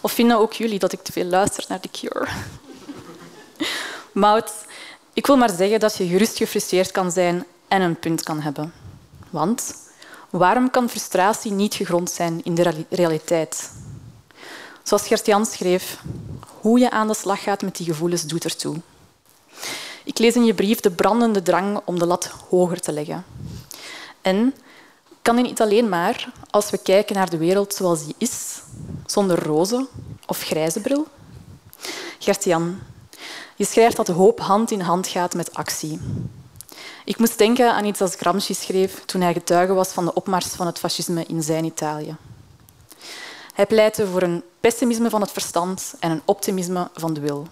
Of 0.00 0.12
vinden 0.12 0.38
ook 0.38 0.52
jullie 0.52 0.78
dat 0.78 0.92
ik 0.92 1.02
te 1.02 1.12
veel 1.12 1.24
luister 1.24 1.64
naar 1.68 1.80
The 1.80 1.88
Cure? 1.90 2.28
Mout, 4.12 4.52
ik 5.12 5.26
wil 5.26 5.36
maar 5.36 5.50
zeggen 5.50 5.80
dat 5.80 5.96
je 5.96 6.06
gerust 6.06 6.36
gefrustreerd 6.36 6.90
kan 6.90 7.10
zijn 7.10 7.44
en 7.68 7.82
een 7.82 7.98
punt 7.98 8.22
kan 8.22 8.40
hebben. 8.40 8.72
Want 9.30 9.74
waarom 10.30 10.70
kan 10.70 10.88
frustratie 10.88 11.52
niet 11.52 11.74
gegrond 11.74 12.10
zijn 12.10 12.44
in 12.44 12.54
de 12.54 12.84
realiteit? 12.88 13.70
Zoals 14.82 15.06
Gert-Jan 15.06 15.46
schreef, 15.46 16.02
hoe 16.60 16.78
je 16.78 16.90
aan 16.90 17.06
de 17.06 17.14
slag 17.14 17.42
gaat 17.42 17.62
met 17.62 17.76
die 17.76 17.86
gevoelens 17.86 18.22
doet 18.22 18.44
ertoe. 18.44 18.76
Ik 20.04 20.18
lees 20.18 20.34
in 20.34 20.44
je 20.44 20.54
brief 20.54 20.80
de 20.80 20.90
brandende 20.90 21.42
drang 21.42 21.80
om 21.84 21.98
de 21.98 22.06
lat 22.06 22.26
hoger 22.48 22.80
te 22.80 22.92
leggen. 22.92 23.24
En 24.20 24.54
kan 25.22 25.36
die 25.36 25.44
niet 25.44 25.60
alleen 25.60 25.88
maar 25.88 26.32
als 26.50 26.70
we 26.70 26.78
kijken 26.78 27.16
naar 27.16 27.30
de 27.30 27.36
wereld 27.36 27.74
zoals 27.74 28.04
die 28.04 28.14
is, 28.18 28.60
zonder 29.06 29.44
roze 29.44 29.86
of 30.26 30.42
grijze 30.42 30.80
bril? 30.80 31.06
Gert-Jan, 32.18 32.78
je 33.56 33.64
schrijft 33.64 33.96
dat 33.96 34.08
hoop 34.08 34.40
hand 34.40 34.70
in 34.70 34.80
hand 34.80 35.06
gaat 35.06 35.34
met 35.34 35.54
actie. 35.54 36.00
Ik 37.08 37.18
moest 37.18 37.38
denken 37.38 37.72
aan 37.72 37.84
iets 37.84 38.00
als 38.00 38.14
Gramsci 38.14 38.54
schreef 38.54 39.04
toen 39.04 39.20
hij 39.20 39.32
getuige 39.32 39.72
was 39.72 39.88
van 39.88 40.04
de 40.04 40.14
opmars 40.14 40.46
van 40.46 40.66
het 40.66 40.78
fascisme 40.78 41.24
in 41.24 41.42
zijn 41.42 41.64
Italië. 41.64 42.16
Hij 43.54 43.66
pleitte 43.66 44.06
voor 44.06 44.22
een 44.22 44.42
pessimisme 44.60 45.10
van 45.10 45.20
het 45.20 45.30
verstand 45.30 45.94
en 46.00 46.10
een 46.10 46.22
optimisme 46.24 46.90
van 46.94 47.14
de 47.14 47.20
wil. 47.20 47.46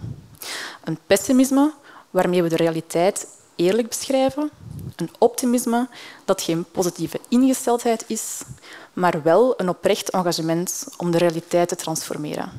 Een 0.84 0.98
pessimisme 1.06 1.72
waarmee 2.10 2.42
we 2.42 2.48
de 2.48 2.56
realiteit 2.56 3.26
eerlijk 3.54 3.88
beschrijven, 3.88 4.50
een 4.96 5.10
optimisme 5.18 5.88
dat 6.25 6.42
geen 6.42 6.64
positieve 6.72 7.20
ingesteldheid 7.28 8.04
is, 8.06 8.42
maar 8.92 9.22
wel 9.22 9.54
een 9.56 9.68
oprecht 9.68 10.10
engagement 10.10 10.86
om 10.96 11.10
de 11.10 11.18
realiteit 11.18 11.68
te 11.68 11.76
transformeren. 11.76 12.52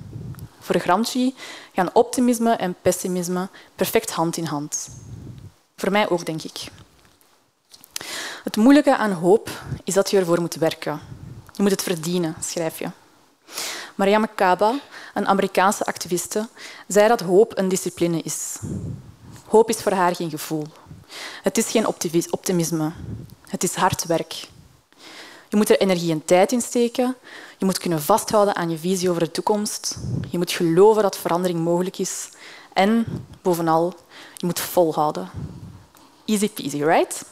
Voor 0.59 0.79
Gramsci 0.79 1.35
gaan 1.73 1.89
optimisme 1.93 2.51
en 2.51 2.75
pessimisme 2.81 3.49
perfect 3.75 4.11
hand 4.11 4.37
in 4.37 4.45
hand. 4.45 4.87
Voor 5.75 5.91
mij 5.91 6.09
ook, 6.09 6.25
denk 6.25 6.43
ik. 6.43 6.67
Het 8.43 8.55
moeilijke 8.55 8.97
aan 8.97 9.11
hoop 9.11 9.49
is 9.83 9.93
dat 9.93 10.09
je 10.11 10.17
ervoor 10.17 10.41
moet 10.41 10.55
werken. 10.55 10.99
Je 11.53 11.61
moet 11.61 11.71
het 11.71 11.83
verdienen, 11.83 12.35
schrijf 12.39 12.79
je. 12.79 12.89
Mariam 13.95 14.27
Kaba, 14.35 14.79
een 15.13 15.27
Amerikaanse 15.27 15.85
activiste, 15.85 16.47
zei 16.87 17.07
dat 17.07 17.19
hoop 17.21 17.57
een 17.57 17.67
discipline 17.67 18.21
is. 18.21 18.57
Hoop 19.45 19.69
is 19.69 19.81
voor 19.81 19.91
haar 19.91 20.15
geen 20.15 20.29
gevoel. 20.29 20.67
Het 21.43 21.57
is 21.57 21.71
geen 21.71 21.87
optimisme. 22.31 22.91
Het 23.47 23.63
is 23.63 23.75
hard 23.75 24.05
werk. 24.05 24.47
Je 25.49 25.57
moet 25.57 25.69
er 25.69 25.79
energie 25.79 26.11
en 26.11 26.25
tijd 26.25 26.51
in 26.51 26.61
steken. 26.61 27.15
Je 27.57 27.65
moet 27.65 27.77
kunnen 27.77 28.01
vasthouden 28.01 28.55
aan 28.55 28.69
je 28.69 28.77
visie 28.77 29.09
over 29.09 29.21
de 29.21 29.31
toekomst. 29.31 29.97
Je 30.29 30.37
moet 30.37 30.51
geloven 30.51 31.01
dat 31.03 31.17
verandering 31.17 31.59
mogelijk 31.59 31.97
is. 31.97 32.29
En 32.73 33.05
bovenal, 33.41 33.93
je 34.35 34.45
moet 34.45 34.59
volhouden. 34.59 35.29
Easy 36.25 36.49
peasy, 36.49 36.83
right? 36.83 37.23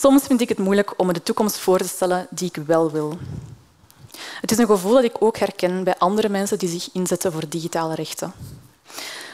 Soms 0.00 0.22
vind 0.22 0.40
ik 0.40 0.48
het 0.48 0.58
moeilijk 0.58 0.92
om 0.96 1.06
me 1.06 1.12
de 1.12 1.22
toekomst 1.22 1.58
voor 1.58 1.78
te 1.78 1.88
stellen 1.88 2.26
die 2.30 2.48
ik 2.52 2.62
wel 2.66 2.90
wil. 2.90 3.18
Het 4.40 4.50
is 4.50 4.58
een 4.58 4.66
gevoel 4.66 4.92
dat 4.92 5.04
ik 5.04 5.16
ook 5.18 5.38
herken 5.38 5.84
bij 5.84 5.94
andere 5.98 6.28
mensen 6.28 6.58
die 6.58 6.68
zich 6.68 6.88
inzetten 6.92 7.32
voor 7.32 7.48
digitale 7.48 7.94
rechten. 7.94 8.32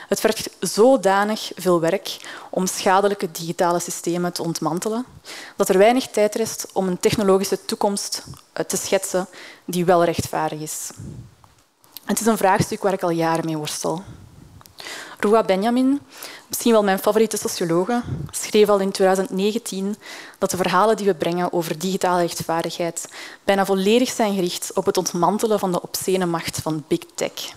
Het 0.08 0.20
vergt 0.20 0.50
zodanig 0.60 1.52
veel 1.56 1.80
werk 1.80 2.16
om 2.50 2.66
schadelijke 2.66 3.30
digitale 3.30 3.78
systemen 3.78 4.32
te 4.32 4.42
ontmantelen 4.42 5.04
dat 5.56 5.68
er 5.68 5.78
weinig 5.78 6.06
tijd 6.06 6.34
rest 6.34 6.66
om 6.72 6.88
een 6.88 7.00
technologische 7.00 7.64
toekomst 7.64 8.24
te 8.66 8.76
schetsen 8.76 9.28
die 9.64 9.84
wel 9.84 10.04
rechtvaardig 10.04 10.60
is. 10.60 10.90
Het 12.04 12.20
is 12.20 12.26
een 12.26 12.38
vraagstuk 12.38 12.82
waar 12.82 12.92
ik 12.92 13.02
al 13.02 13.10
jaren 13.10 13.44
mee 13.44 13.56
worstel. 13.56 14.04
Rua 15.18 15.42
Benjamin, 15.42 16.00
misschien 16.48 16.72
wel 16.72 16.82
mijn 16.82 16.98
favoriete 16.98 17.36
sociologe, 17.36 18.02
schreef 18.30 18.68
al 18.68 18.78
in 18.78 18.90
2019 18.90 19.96
dat 20.38 20.50
de 20.50 20.56
verhalen 20.56 20.96
die 20.96 21.06
we 21.06 21.14
brengen 21.14 21.52
over 21.52 21.78
digitale 21.78 22.20
rechtvaardigheid 22.20 23.08
bijna 23.44 23.66
volledig 23.66 24.10
zijn 24.10 24.34
gericht 24.34 24.72
op 24.74 24.86
het 24.86 24.96
ontmantelen 24.96 25.58
van 25.58 25.72
de 25.72 25.82
obscene 25.82 26.26
macht 26.26 26.60
van 26.60 26.84
big 26.88 27.00
tech. 27.14 27.54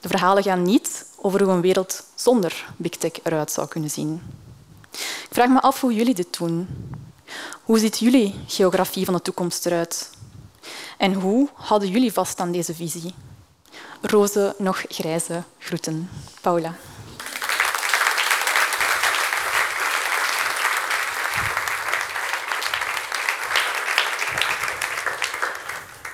De 0.00 0.08
verhalen 0.08 0.42
gaan 0.42 0.62
niet 0.62 1.06
over 1.16 1.42
hoe 1.42 1.52
een 1.52 1.60
wereld 1.60 2.04
zonder 2.14 2.66
big 2.76 2.96
tech 2.96 3.12
eruit 3.22 3.50
zou 3.50 3.68
kunnen 3.68 3.90
zien. 3.90 4.22
Ik 4.92 5.28
vraag 5.30 5.48
me 5.48 5.60
af 5.60 5.80
hoe 5.80 5.94
jullie 5.94 6.14
dit 6.14 6.38
doen. 6.38 6.68
Hoe 7.64 7.78
ziet 7.78 7.98
jullie 7.98 8.34
geografie 8.46 9.04
van 9.04 9.14
de 9.14 9.22
toekomst 9.22 9.66
eruit? 9.66 10.10
En 10.98 11.12
hoe 11.12 11.48
houden 11.54 11.88
jullie 11.88 12.12
vast 12.12 12.40
aan 12.40 12.52
deze 12.52 12.74
visie? 12.74 13.14
Roze 14.02 14.54
nog 14.58 14.84
grijze 14.88 15.42
groeten. 15.58 16.10
Paula. 16.40 16.76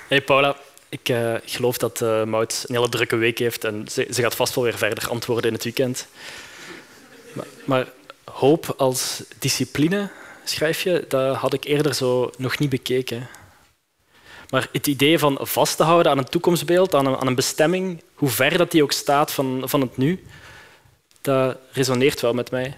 Hey 0.09 0.23
Paula, 0.23 0.57
ik 0.89 1.09
uh, 1.09 1.35
geloof 1.45 1.79
dat 1.79 2.01
uh, 2.01 2.25
Mout 2.25 2.65
een 2.67 2.75
hele 2.75 2.89
drukke 2.89 3.17
week 3.17 3.39
heeft 3.39 3.65
en 3.65 3.85
ze, 3.91 4.07
ze, 4.13 4.23
gaat 4.23 4.35
vast 4.35 4.55
wel 4.55 4.65
weer 4.65 4.79
verder 4.79 5.09
antwoorden 5.09 5.47
in 5.47 5.53
het 5.53 5.65
weekend. 5.65 6.07
Maar, 7.33 7.47
maar 7.65 7.87
hoop 8.25 8.75
als 8.77 9.23
discipline, 9.39 10.11
schrijf 10.45 10.83
je, 10.83 11.05
dat 11.09 11.37
had 11.37 11.53
ik 11.53 11.65
eerder 11.65 11.95
zo 11.95 12.31
nog 12.37 12.59
niet 12.59 12.71
bekeken. 12.71 13.29
Maar 14.51 14.69
het 14.73 14.87
idee 14.87 15.19
van 15.19 15.39
vast 15.41 15.77
te 15.77 15.83
houden 15.83 16.13
aan 16.13 16.19
een 16.19 16.29
toekomstbeeld, 16.29 16.95
aan 16.95 17.07
een, 17.07 17.17
aan 17.17 17.27
een 17.27 17.35
bestemming, 17.35 18.03
hoe 18.15 18.29
ver 18.29 18.59
dat 18.59 18.71
die 18.71 18.83
ook 18.83 18.93
staat 18.93 19.33
van, 19.33 19.63
van 19.65 19.81
het 19.81 19.97
nu, 19.97 20.25
dat 21.21 21.57
resoneert 21.73 22.21
wel 22.21 22.35
met 22.35 22.51
mij. 22.51 22.77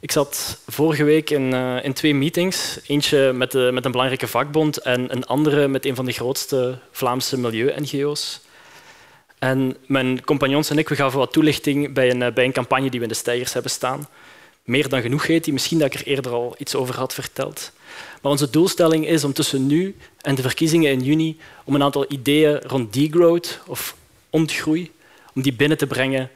Ik 0.00 0.10
zat 0.10 0.58
vorige 0.66 1.04
week 1.04 1.30
in, 1.30 1.52
uh, 1.52 1.84
in 1.84 1.92
twee 1.92 2.14
meetings. 2.14 2.80
Eentje 2.86 3.32
met, 3.32 3.50
de, 3.50 3.70
met 3.72 3.84
een 3.84 3.90
belangrijke 3.90 4.26
vakbond 4.26 4.76
en 4.76 5.12
een 5.12 5.26
andere 5.26 5.68
met 5.68 5.84
een 5.84 5.94
van 5.94 6.04
de 6.04 6.12
grootste 6.12 6.78
Vlaamse 6.90 7.38
milieu-NGO's. 7.38 8.40
En 9.38 9.76
mijn 9.86 10.24
compagnons 10.24 10.70
en 10.70 10.78
ik 10.78 10.88
we 10.88 10.96
gaven 10.96 11.18
wat 11.18 11.32
toelichting 11.32 11.92
bij 11.92 12.10
een, 12.10 12.34
bij 12.34 12.44
een 12.44 12.52
campagne 12.52 12.90
die 12.90 12.98
we 12.98 13.06
in 13.06 13.12
de 13.12 13.18
Stijgers 13.18 13.52
hebben 13.52 13.70
staan. 13.70 14.08
Meer 14.64 14.88
dan 14.88 15.02
genoeg 15.02 15.26
heet 15.26 15.44
die, 15.44 15.52
misschien 15.52 15.78
dat 15.78 15.94
ik 15.94 16.00
er 16.00 16.06
eerder 16.06 16.32
al 16.32 16.54
iets 16.58 16.74
over 16.74 16.96
had 16.96 17.14
verteld. 17.14 17.72
Maar 18.22 18.32
onze 18.32 18.50
doelstelling 18.50 19.06
is 19.06 19.24
om 19.24 19.32
tussen 19.32 19.66
nu 19.66 19.96
en 20.20 20.34
de 20.34 20.42
verkiezingen 20.42 20.92
in 20.92 21.00
juni 21.00 21.38
om 21.64 21.74
een 21.74 21.82
aantal 21.82 22.04
ideeën 22.08 22.60
rond 22.60 22.92
degrowth 22.92 23.60
of 23.66 23.96
ontgroei, 24.30 24.90
om 25.34 25.42
die 25.42 25.52
binnen 25.52 25.78
te 25.78 25.86
brengen 25.86 26.30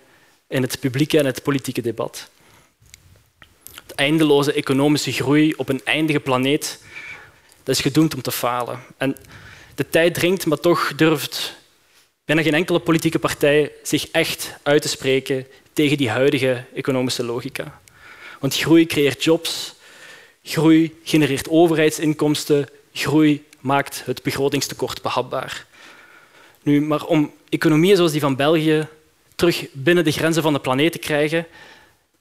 in 0.49 0.63
het 0.63 0.81
publieke 0.81 1.19
en 1.19 1.27
het 1.27 1.43
politieke 1.43 1.81
debat. 1.81 2.31
De 3.87 3.95
eindeloze 3.95 4.53
economische 4.53 5.13
groei 5.13 5.55
op 5.57 5.69
een 5.69 5.81
eindige 5.85 6.21
planeet 6.21 6.81
dat 7.63 7.75
is 7.75 7.81
gedoemd 7.81 8.15
om 8.15 8.23
te 8.23 8.33
falen. 8.33 8.81
En 8.97 9.17
de 9.75 9.89
tijd 9.89 10.15
dringt, 10.15 10.47
maar 10.47 10.59
toch 10.59 10.93
durft 10.97 11.57
bijna 12.25 12.43
geen 12.43 12.55
enkele 12.55 12.79
politieke 12.79 13.19
partij 13.19 13.73
zich 13.83 14.09
echt 14.11 14.55
uit 14.63 14.83
te 14.83 14.89
spreken 14.89 15.47
tegen 15.73 15.97
die 15.97 16.11
huidige 16.11 16.65
economische 16.75 17.25
logica. 17.25 17.81
Want 18.41 18.57
groei 18.57 18.87
creëert 18.87 19.25
jobs, 19.25 19.75
groei 20.43 20.99
genereert 21.05 21.49
overheidsinkomsten, 21.49 22.69
groei 22.93 23.45
maakt 23.61 24.03
het 24.05 24.23
begrotingstekort 24.23 25.03
behapbaar. 25.03 25.67
Nu, 26.63 26.81
maar 26.81 27.05
om 27.05 27.33
economieën 27.49 27.97
zoals 27.97 28.13
die 28.13 28.21
van 28.21 28.37
België 28.37 28.87
terug 29.35 29.67
binnen 29.73 30.05
de 30.05 30.13
grenzen 30.13 30.43
van 30.43 30.53
de 30.53 30.61
planeet 30.61 30.93
te 30.93 30.99
krijgen, 30.99 31.47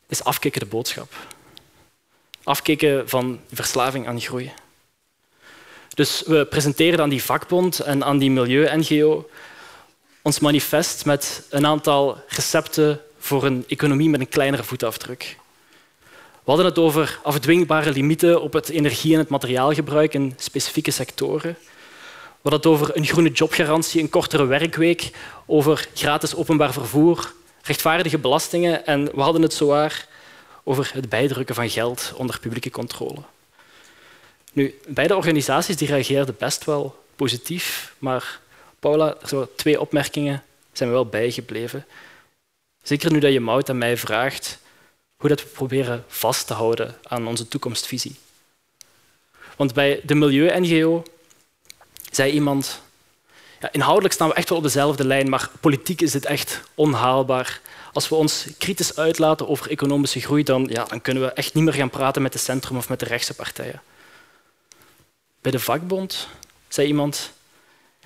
is 0.07 0.23
afkicken 0.23 0.61
de 0.61 0.67
boodschap. 0.67 1.13
Afkicken 2.43 3.09
van 3.09 3.39
verslaving 3.51 4.07
aan 4.07 4.21
groei. 4.21 4.51
Dus 5.93 6.23
we 6.25 6.45
presenteren 6.45 6.99
aan 6.99 7.09
die 7.09 7.23
vakbond 7.23 7.79
en 7.79 8.03
aan 8.03 8.17
die 8.17 8.31
milieu-NGO 8.31 9.29
ons 10.21 10.39
manifest 10.39 11.05
met 11.05 11.43
een 11.49 11.65
aantal 11.65 12.23
recepten 12.27 13.01
voor 13.19 13.43
een 13.43 13.63
economie 13.67 14.09
met 14.09 14.19
een 14.19 14.29
kleinere 14.29 14.63
voetafdruk. 14.63 15.37
We 16.51 16.57
hadden 16.57 16.75
het 16.75 16.85
over 16.85 17.19
afdwingbare 17.23 17.91
limieten 17.91 18.41
op 18.41 18.53
het 18.53 18.69
energie- 18.69 19.13
en 19.13 19.19
het 19.19 19.29
materiaalgebruik 19.29 20.13
in 20.13 20.33
specifieke 20.37 20.91
sectoren. 20.91 21.57
We 21.61 22.49
hadden 22.49 22.59
het 22.59 22.65
over 22.65 22.97
een 22.97 23.05
groene 23.05 23.31
jobgarantie, 23.31 24.01
een 24.01 24.09
kortere 24.09 24.45
werkweek, 24.45 25.11
over 25.45 25.87
gratis 25.93 26.35
openbaar 26.35 26.73
vervoer, 26.73 27.33
rechtvaardige 27.61 28.17
belastingen 28.17 28.85
en 28.85 29.05
we 29.05 29.21
hadden 29.21 29.41
het 29.41 29.53
zowaar 29.53 30.07
over 30.63 30.91
het 30.93 31.09
bijdrukken 31.09 31.55
van 31.55 31.69
geld 31.69 32.13
onder 32.15 32.39
publieke 32.39 32.69
controle. 32.69 33.21
Nu, 34.53 34.79
beide 34.87 35.15
organisaties 35.15 35.77
die 35.77 35.87
reageerden 35.87 36.35
best 36.39 36.65
wel 36.65 37.03
positief, 37.15 37.95
maar 37.97 38.39
Paula, 38.79 39.17
zo 39.25 39.49
twee 39.55 39.81
opmerkingen 39.81 40.43
zijn 40.71 40.89
me 40.89 40.95
wel 40.95 41.05
bijgebleven. 41.05 41.85
Zeker 42.83 43.11
nu 43.11 43.19
dat 43.19 43.33
je 43.33 43.39
Mout 43.39 43.69
aan 43.69 43.77
mij 43.77 43.97
vraagt 43.97 44.59
hoe 45.21 45.29
dat 45.29 45.41
we 45.41 45.47
proberen 45.47 46.03
vast 46.07 46.47
te 46.47 46.53
houden 46.53 46.97
aan 47.03 47.27
onze 47.27 47.47
toekomstvisie. 47.47 48.15
Want 49.55 49.73
bij 49.73 50.01
de 50.03 50.15
Milieu-NGO 50.15 51.03
zei 52.11 52.31
iemand, 52.31 52.81
ja, 53.59 53.71
inhoudelijk 53.71 54.13
staan 54.13 54.27
we 54.27 54.33
echt 54.33 54.49
wel 54.49 54.57
op 54.57 54.63
dezelfde 54.63 55.05
lijn, 55.05 55.29
maar 55.29 55.49
politiek 55.59 56.01
is 56.01 56.11
dit 56.11 56.25
echt 56.25 56.61
onhaalbaar. 56.75 57.61
Als 57.93 58.09
we 58.09 58.15
ons 58.15 58.47
kritisch 58.57 58.95
uitlaten 58.95 59.47
over 59.47 59.69
economische 59.69 60.21
groei, 60.21 60.43
dan, 60.43 60.67
ja, 60.69 60.83
dan 60.83 61.01
kunnen 61.01 61.23
we 61.23 61.31
echt 61.31 61.53
niet 61.53 61.63
meer 61.63 61.73
gaan 61.73 61.89
praten 61.89 62.21
met 62.21 62.33
de 62.33 62.39
centrum 62.39 62.77
of 62.77 62.89
met 62.89 62.99
de 62.99 63.05
rechtse 63.05 63.33
partijen. 63.33 63.81
Bij 65.41 65.51
de 65.51 65.59
vakbond 65.59 66.27
zei 66.67 66.87
iemand, 66.87 67.31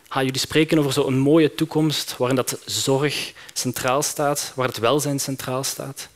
ha, 0.07 0.21
jullie 0.21 0.39
spreken 0.39 0.79
over 0.79 0.93
zo'n 0.93 1.17
mooie 1.17 1.55
toekomst 1.55 2.17
waarin 2.17 2.35
dat 2.35 2.59
zorg 2.65 3.33
centraal 3.53 4.01
staat, 4.01 4.51
waar 4.55 4.67
het 4.67 4.77
welzijn 4.77 5.19
centraal 5.19 5.63
staat. 5.63 6.07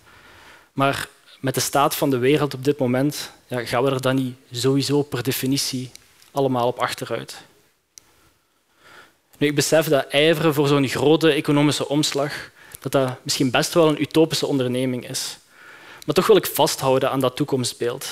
Maar 0.73 1.07
met 1.39 1.53
de 1.53 1.59
staat 1.59 1.95
van 1.95 2.09
de 2.09 2.17
wereld 2.17 2.53
op 2.53 2.63
dit 2.63 2.77
moment 2.77 3.31
ja, 3.47 3.65
gaan 3.65 3.83
we 3.83 3.91
er 3.91 4.01
dan 4.01 4.15
niet 4.15 4.35
sowieso 4.51 5.01
per 5.01 5.23
definitie 5.23 5.91
allemaal 6.31 6.67
op 6.67 6.79
achteruit. 6.79 7.41
Nu, 9.37 9.47
ik 9.47 9.55
besef 9.55 9.87
dat 9.87 10.07
ijveren 10.07 10.53
voor 10.53 10.67
zo'n 10.67 10.87
grote 10.87 11.31
economische 11.31 11.87
omslag 11.87 12.49
dat 12.79 12.91
dat 12.91 13.17
misschien 13.23 13.51
best 13.51 13.73
wel 13.73 13.87
een 13.87 14.01
utopische 14.01 14.45
onderneming 14.45 15.09
is. 15.09 15.37
Maar 16.05 16.15
toch 16.15 16.27
wil 16.27 16.35
ik 16.35 16.45
vasthouden 16.45 17.11
aan 17.11 17.19
dat 17.19 17.35
toekomstbeeld. 17.35 18.07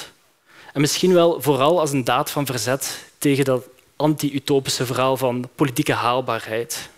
En 0.74 0.82
misschien 0.82 1.14
wel 1.14 1.42
vooral 1.42 1.80
als 1.80 1.92
een 1.92 2.04
daad 2.04 2.32
van 2.32 2.46
verzet 2.46 3.06
tegen 3.18 3.46
dat 3.46 3.68
anti-utopische 3.96 4.86
verhaal 4.86 5.18
van 5.18 5.50
politieke 5.56 5.94
haalbaarheid. 5.94 6.90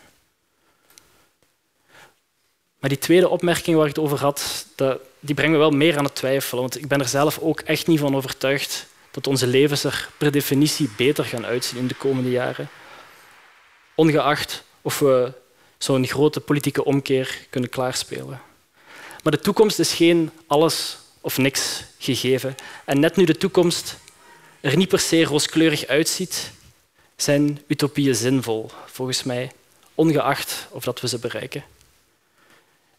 Maar 2.80 2.90
die 2.90 3.00
tweede 3.00 3.30
opmerking 3.30 3.78
waar 3.78 3.88
ik 3.88 3.96
het 3.96 4.04
over 4.04 4.20
had, 4.20 4.66
die 5.20 5.36
brengt 5.36 5.52
me 5.52 5.58
wel 5.58 5.72
meer 5.72 5.98
aan 5.98 6.04
het 6.04 6.16
twijfelen. 6.16 6.62
Want 6.62 6.78
ik 6.78 6.88
ben 6.88 7.00
er 7.00 7.08
zelf 7.08 7.40
ook 7.40 7.60
echt 7.60 7.88
niet 7.88 8.00
van 8.00 8.16
overtuigd 8.16 8.88
dat 9.12 9.28
onze 9.28 9.48
levens 9.48 9.84
er 9.84 10.10
per 10.18 10.32
definitie 10.32 10.90
beter 10.98 11.26
gaan 11.26 11.46
uitzien 11.46 11.80
in 11.80 11.88
de 11.88 11.94
komende 11.94 12.30
jaren. 12.30 12.70
Ongeacht 13.96 14.64
of 14.82 15.00
we 15.00 15.32
zo'n 15.78 16.08
grote 16.08 16.40
politieke 16.40 16.86
omkeer 16.86 17.38
kunnen 17.50 17.70
klaarspelen. 17.70 18.42
Maar 19.24 19.32
de 19.32 19.40
toekomst 19.40 19.80
is 19.80 19.94
geen 19.94 20.32
alles 20.48 20.98
of 21.22 21.38
niks 21.38 21.84
gegeven. 21.98 22.56
En 22.86 23.00
net 23.00 23.16
nu 23.16 23.24
de 23.24 23.38
toekomst 23.38 23.98
er 24.62 24.78
niet 24.78 24.90
per 24.90 25.00
se 25.00 25.24
rooskleurig 25.24 25.88
uitziet, 25.88 26.52
zijn 27.16 27.62
utopieën 27.68 28.16
zinvol, 28.16 28.70
volgens 28.86 29.24
mij, 29.24 29.52
ongeacht 29.96 30.68
of 30.70 30.84
dat 30.84 31.02
we 31.02 31.08
ze 31.08 31.20
bereiken. 31.20 31.64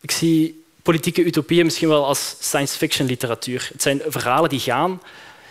Ik 0.01 0.11
zie 0.11 0.65
politieke 0.83 1.25
utopieën 1.25 1.65
misschien 1.65 1.89
wel 1.89 2.07
als 2.07 2.37
science 2.41 2.77
fiction 2.77 3.07
literatuur. 3.07 3.69
Het 3.73 3.83
zijn 3.83 4.03
verhalen 4.07 4.49
die 4.49 4.61
gaan, 4.61 5.01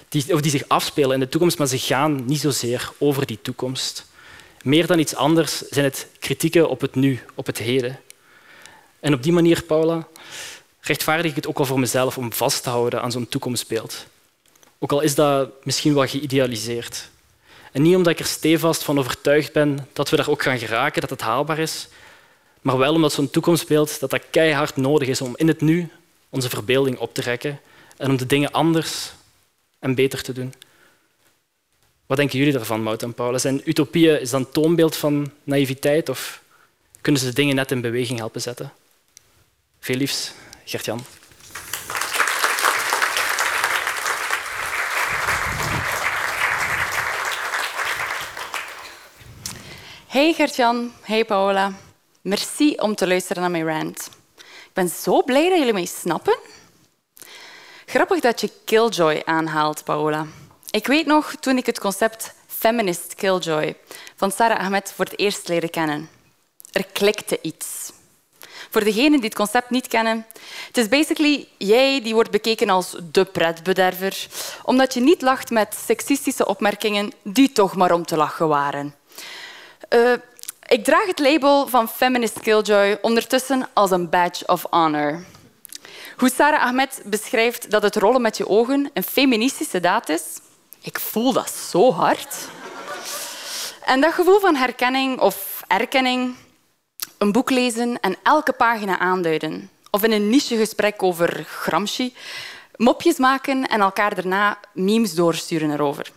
die, 0.09 0.33
of 0.33 0.41
die 0.41 0.51
zich 0.51 0.67
afspelen 0.67 1.13
in 1.13 1.19
de 1.19 1.29
toekomst, 1.29 1.57
maar 1.57 1.67
ze 1.67 1.77
gaan 1.77 2.25
niet 2.25 2.39
zozeer 2.39 2.91
over 2.97 3.25
die 3.25 3.39
toekomst. 3.41 4.05
Meer 4.61 4.87
dan 4.87 4.99
iets 4.99 5.15
anders 5.15 5.57
zijn 5.57 5.85
het 5.85 6.07
kritieken 6.19 6.69
op 6.69 6.81
het 6.81 6.95
nu, 6.95 7.19
op 7.35 7.45
het 7.45 7.57
heden. 7.57 7.99
En 8.99 9.13
op 9.13 9.23
die 9.23 9.31
manier, 9.31 9.63
Paula, 9.63 10.07
rechtvaardig 10.81 11.25
ik 11.25 11.35
het 11.35 11.47
ook 11.47 11.59
al 11.59 11.65
voor 11.65 11.79
mezelf 11.79 12.17
om 12.17 12.33
vast 12.33 12.63
te 12.63 12.69
houden 12.69 13.01
aan 13.01 13.11
zo'n 13.11 13.29
toekomstbeeld. 13.29 14.05
Ook 14.79 14.91
al 14.91 15.01
is 15.01 15.15
dat 15.15 15.65
misschien 15.65 15.93
wel 15.93 16.07
geïdealiseerd. 16.07 17.09
En 17.71 17.81
niet 17.81 17.95
omdat 17.95 18.13
ik 18.13 18.19
er 18.19 18.25
stevast 18.25 18.83
van 18.83 18.99
overtuigd 18.99 19.53
ben 19.53 19.87
dat 19.93 20.09
we 20.09 20.15
daar 20.15 20.29
ook 20.29 20.41
gaan 20.43 20.59
geraken, 20.59 21.01
dat 21.01 21.09
het 21.09 21.21
haalbaar 21.21 21.59
is, 21.59 21.87
maar 22.61 22.77
wel 22.77 22.93
omdat 22.93 23.13
zo'n 23.13 23.29
toekomstbeeld 23.29 23.99
dat 23.99 24.09
dat 24.09 24.29
keihard 24.29 24.75
nodig 24.75 25.07
is 25.07 25.21
om 25.21 25.33
in 25.37 25.47
het 25.47 25.61
nu 25.61 25.89
onze 26.29 26.49
verbeelding 26.49 26.97
op 26.97 27.13
te 27.13 27.21
rekken 27.21 27.59
en 27.97 28.09
om 28.09 28.17
de 28.17 28.25
dingen 28.25 28.51
anders 28.51 29.11
en 29.79 29.95
beter 29.95 30.21
te 30.21 30.33
doen. 30.33 30.53
Wat 32.05 32.17
denken 32.17 32.37
jullie 32.37 32.53
daarvan, 32.53 32.83
Mout 32.83 33.03
en 33.03 33.13
Paulus? 33.13 33.41
Zijn 33.41 33.61
utopieën 33.65 34.21
is 34.21 34.29
dat 34.29 34.39
een 34.39 34.51
toonbeeld 34.51 34.95
van 34.95 35.31
naïviteit 35.43 36.09
of 36.09 36.41
kunnen 37.01 37.21
ze 37.21 37.27
de 37.27 37.33
dingen 37.33 37.55
net 37.55 37.71
in 37.71 37.81
beweging 37.81 38.19
helpen 38.19 38.41
zetten? 38.41 38.73
Veel 39.79 39.95
liefs, 39.95 40.31
Gert-Jan. 40.65 41.01
Hey 50.07 50.33
Gert-Jan, 50.33 50.91
hey 51.01 51.25
Paula. 51.25 51.73
Merci 52.29 52.75
om 52.75 52.95
te 52.95 53.07
luisteren 53.07 53.41
naar 53.41 53.51
mijn 53.51 53.67
rant. 53.67 54.09
Ik 54.37 54.73
ben 54.73 54.89
zo 54.89 55.23
blij 55.23 55.49
dat 55.49 55.57
jullie 55.57 55.73
mij 55.73 55.85
snappen. 55.85 56.37
Grappig 57.85 58.19
dat 58.19 58.41
je 58.41 58.51
Killjoy 58.65 59.21
aanhaalt, 59.25 59.83
Paola. 59.83 60.25
Ik 60.69 60.87
weet 60.87 61.05
nog 61.05 61.35
toen 61.39 61.57
ik 61.57 61.65
het 61.65 61.79
concept 61.79 62.33
feminist 62.47 63.15
killjoy 63.15 63.75
van 64.15 64.31
Sarah 64.31 64.59
Ahmed 64.59 64.93
voor 64.95 65.05
het 65.05 65.19
eerst 65.19 65.47
leerde 65.47 65.69
kennen. 65.69 66.09
Er 66.71 66.85
klikte 66.85 67.39
iets. 67.41 67.91
Voor 68.69 68.83
degenen 68.83 69.19
die 69.19 69.29
het 69.29 69.35
concept 69.35 69.69
niet 69.69 69.87
kennen, 69.87 70.25
het 70.67 70.77
is 70.77 70.87
basically 70.87 71.47
jij 71.57 72.01
die 72.01 72.13
wordt 72.13 72.31
bekeken 72.31 72.69
als 72.69 72.95
de 73.11 73.25
pretbederver, 73.25 74.27
omdat 74.63 74.93
je 74.93 74.99
niet 74.99 75.21
lacht 75.21 75.49
met 75.49 75.77
seksistische 75.85 76.45
opmerkingen 76.45 77.11
die 77.23 77.51
toch 77.51 77.75
maar 77.75 77.91
om 77.91 78.05
te 78.05 78.17
lachen 78.17 78.47
waren. 78.47 78.95
Uh, 79.89 80.13
ik 80.69 80.83
draag 80.83 81.05
het 81.05 81.19
label 81.19 81.67
van 81.67 81.87
Feminist 81.87 82.39
Killjoy 82.39 82.97
ondertussen 83.01 83.69
als 83.73 83.91
een 83.91 84.09
badge 84.09 84.47
of 84.47 84.65
honor. 84.69 85.23
Hoe 86.17 86.31
Sarah 86.35 86.61
Ahmed 86.61 87.01
beschrijft 87.05 87.71
dat 87.71 87.83
het 87.83 87.95
rollen 87.95 88.21
met 88.21 88.37
je 88.37 88.47
ogen 88.47 88.89
een 88.93 89.03
feministische 89.03 89.79
daad 89.79 90.09
is, 90.09 90.23
ik 90.81 90.99
voel 90.99 91.33
dat 91.33 91.49
zo 91.49 91.91
hard. 91.91 92.35
En 93.85 94.01
dat 94.01 94.13
gevoel 94.13 94.39
van 94.39 94.55
herkenning 94.55 95.19
of 95.19 95.63
erkenning, 95.67 96.35
een 97.17 97.31
boek 97.31 97.49
lezen 97.49 97.99
en 97.99 98.15
elke 98.23 98.53
pagina 98.53 98.99
aanduiden, 98.99 99.69
of 99.91 100.03
in 100.03 100.11
een 100.11 100.29
nichegesprek 100.29 101.03
over 101.03 101.43
Gramsci, 101.47 102.15
mopjes 102.75 103.17
maken 103.17 103.67
en 103.67 103.81
elkaar 103.81 104.15
daarna 104.15 104.59
memes 104.73 105.15
doorsturen 105.15 105.71
erover. 105.71 106.11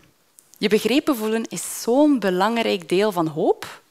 Je 0.59 0.69
begrepen 0.69 1.17
voelen 1.17 1.45
is 1.49 1.83
zo'n 1.83 2.19
belangrijk 2.19 2.89
deel 2.89 3.13
van 3.13 3.27
hoop? 3.27 3.82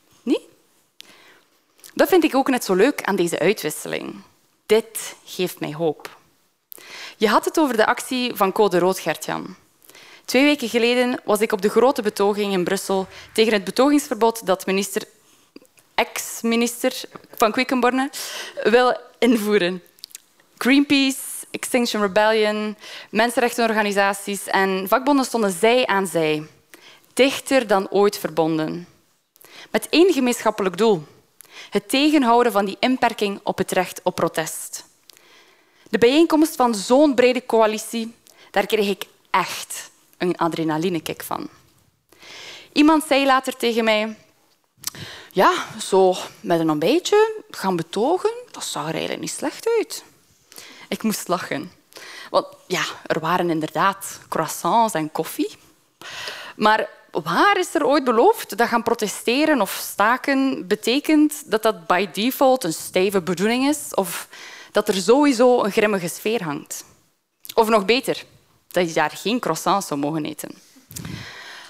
Dat 1.94 2.10
vind 2.10 2.24
ik 2.24 2.36
ook 2.36 2.50
net 2.50 2.64
zo 2.64 2.74
leuk 2.74 3.04
aan 3.04 3.16
deze 3.16 3.40
uitwisseling. 3.40 4.16
Dit 4.66 5.16
geeft 5.26 5.60
mij 5.60 5.74
hoop. 5.74 6.18
Je 7.18 7.28
had 7.28 7.46
het 7.46 7.60
over 7.60 7.78
de 7.78 7.86
actie 7.86 8.36
van 8.36 8.52
Code 8.52 8.80
Rood, 8.80 9.00
Gertjan. 9.00 9.56
Twee 10.26 10.44
weken 10.44 10.70
geleden 10.70 11.20
was 11.24 11.42
ik 11.42 11.52
op 11.52 11.62
de 11.62 11.70
grote 11.70 12.02
betoging 12.02 12.54
in 12.54 12.64
Brussel 12.64 13.08
tegen 13.34 13.54
het 13.54 13.64
betogingsverbod 13.64 14.46
dat 14.46 14.66
minister, 14.66 15.04
ex-minister 15.96 17.02
van 17.36 17.52
Quickenborne 17.52 18.10
wil 18.64 18.98
invoeren. 19.20 19.84
Greenpeace, 20.58 21.18
Extinction 21.52 22.02
Rebellion, 22.02 22.78
mensenrechtenorganisaties 23.10 24.48
en 24.48 24.88
vakbonden 24.88 25.26
stonden 25.26 25.52
zij 25.52 25.86
aan 25.86 26.08
zij, 26.08 26.44
dichter 27.14 27.68
dan 27.68 27.90
ooit 27.90 28.18
verbonden. 28.18 28.88
Met 29.72 29.90
één 29.90 30.14
gemeenschappelijk 30.14 30.78
doel: 30.78 31.04
het 31.70 31.90
tegenhouden 31.90 32.52
van 32.52 32.66
die 32.66 32.78
inperking 32.80 33.40
op 33.44 33.58
het 33.58 33.72
recht 33.72 34.00
op 34.04 34.16
protest. 34.16 34.86
De 35.90 35.98
bijeenkomst 35.98 36.56
van 36.56 36.76
zo'n 36.76 37.16
brede 37.16 37.46
coalitie, 37.46 38.16
daar 38.52 38.66
kreeg 38.66 38.88
ik 38.88 39.06
echt 39.30 39.92
een 40.18 40.38
adrenalinekick 40.38 41.24
van. 41.24 41.50
Iemand 42.74 43.04
zei 43.08 43.26
later 43.26 43.58
tegen 43.58 43.84
mij... 43.84 44.16
Ja, 45.34 45.66
zo 45.80 46.16
met 46.40 46.60
een 46.60 46.70
ontbijtje 46.70 47.42
gaan 47.50 47.76
betogen, 47.76 48.32
dat 48.52 48.64
zag 48.64 48.84
er 48.84 48.92
eigenlijk 48.92 49.22
niet 49.22 49.32
slecht 49.32 49.68
uit. 49.78 50.04
Ik 50.88 51.04
moest 51.04 51.28
lachen. 51.28 51.72
Want 52.30 52.48
ja, 52.68 52.84
er 53.06 53.20
waren 53.20 53.50
inderdaad 53.50 54.20
croissants 54.30 54.94
en 54.94 55.12
koffie. 55.12 55.58
Maar 56.56 56.90
waar 57.12 57.58
is 57.58 57.76
er 57.76 57.86
ooit 57.86 58.04
beloofd 58.04 58.58
dat 58.58 58.68
gaan 58.68 58.84
protesteren 58.84 59.62
of 59.62 59.72
staken 59.72 60.68
betekent 60.68 61.44
dat 61.46 61.64
dat 61.64 61.88
by 61.88 62.10
default 62.12 62.64
een 62.64 62.74
stijve 62.74 63.22
bedoeling 63.22 63.68
is 63.68 63.94
of 63.94 64.28
dat 64.72 64.88
er 64.88 64.94
sowieso 64.94 65.64
een 65.64 65.72
grimmige 65.72 66.08
sfeer 66.08 66.44
hangt? 66.44 66.86
Of 67.54 67.70
nog 67.70 67.86
beter, 67.86 68.24
dat 68.68 68.88
je 68.88 68.94
daar 68.94 69.12
geen 69.12 69.40
croissants 69.40 69.88
zou 69.88 70.00
mogen 70.00 70.26
eten. 70.26 70.56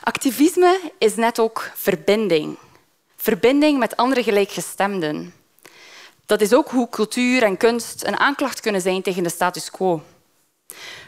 Activisme 0.04 0.91
is 0.98 1.15
net 1.15 1.39
ook 1.39 1.72
verbinding. 1.76 2.58
Verbinding 3.15 3.80
met 3.80 3.98
andere 3.98 4.24
gelijkgestemden. 4.24 5.34
Dat 6.26 6.41
is 6.41 6.54
ook 6.54 6.70
hoe 6.70 6.89
cultuur 6.89 7.44
en 7.44 7.58
kunst 7.58 8.04
een 8.04 8.17
aanklacht 8.17 8.60
kunnen 8.60 8.82
zijn 8.82 9.02
tegen 9.02 9.24
de 9.24 9.30
status 9.30 9.72
quo. 9.72 10.02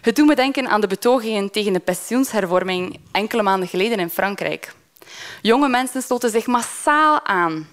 Het 0.02 0.16
doet 0.16 0.28
me 0.28 0.36
denken 0.36 0.68
aan 0.68 0.82
de 0.82 0.88
betogingen 0.88 1.52
tegen 1.52 1.74
de 1.74 1.80
pensioenshervorming 1.80 3.00
enkele 3.12 3.44
maanden 3.44 3.68
geleden 3.68 4.00
in 4.00 4.10
Frankrijk. 4.10 4.74
Jonge 5.42 5.68
mensen 5.68 6.02
sloten 6.02 6.30
zich 6.30 6.48
massaal 6.48 7.26
aan. 7.26 7.68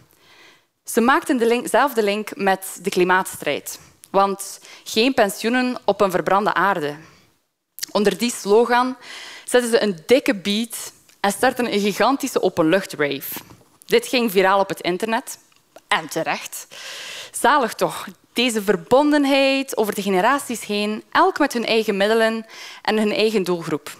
Ze 0.85 1.01
maakten 1.01 1.37
dezelfde 1.37 2.03
link 2.03 2.37
met 2.37 2.79
de 2.83 2.91
klimaatstrijd. 2.91 3.81
Want 4.11 4.61
geen 4.85 5.15
pensioenen 5.15 5.79
op 5.85 6.01
een 6.01 6.11
verbrande 6.11 6.55
aarde. 6.55 6.97
Onder 7.91 8.19
die 8.19 8.33
slogan 8.33 8.97
zetten 9.45 9.71
ze 9.71 9.83
een 9.83 9.99
dikke 10.07 10.35
beat 10.35 10.93
en 11.21 11.33
startten 11.33 11.73
een 11.73 11.81
gigantische 11.81 12.43
openluchtrave. 12.43 13.41
Dit 13.87 14.07
ging 14.07 14.31
viraal 14.31 14.61
op 14.61 14.69
het 14.69 14.81
internet. 14.81 15.39
En 15.89 16.09
terecht. 16.09 16.67
Zalig 17.33 17.75
toch, 17.75 18.07
deze 18.33 18.63
verbondenheid 18.63 19.77
over 19.77 19.95
de 19.95 20.03
generaties 20.03 20.65
heen, 20.65 21.03
elk 21.11 21.39
met 21.39 21.53
hun 21.53 21.67
eigen 21.67 21.97
middelen 21.97 22.47
en 22.83 22.99
hun 22.99 23.13
eigen 23.13 23.43
doelgroep. 23.43 23.97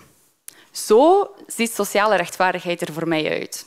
Zo 0.71 1.31
ziet 1.47 1.73
sociale 1.73 2.17
rechtvaardigheid 2.17 2.81
er 2.81 2.93
voor 2.93 3.09
mij 3.09 3.31
uit. 3.31 3.67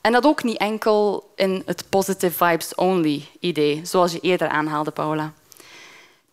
En 0.00 0.12
dat 0.12 0.26
ook 0.26 0.42
niet 0.42 0.56
enkel 0.56 1.30
in 1.36 1.62
het 1.66 1.84
positive 1.88 2.44
vibes 2.44 2.74
only 2.74 3.28
idee, 3.40 3.80
zoals 3.84 4.12
je 4.12 4.20
eerder 4.20 4.48
aanhaalde, 4.48 4.90
Paula. 4.90 5.32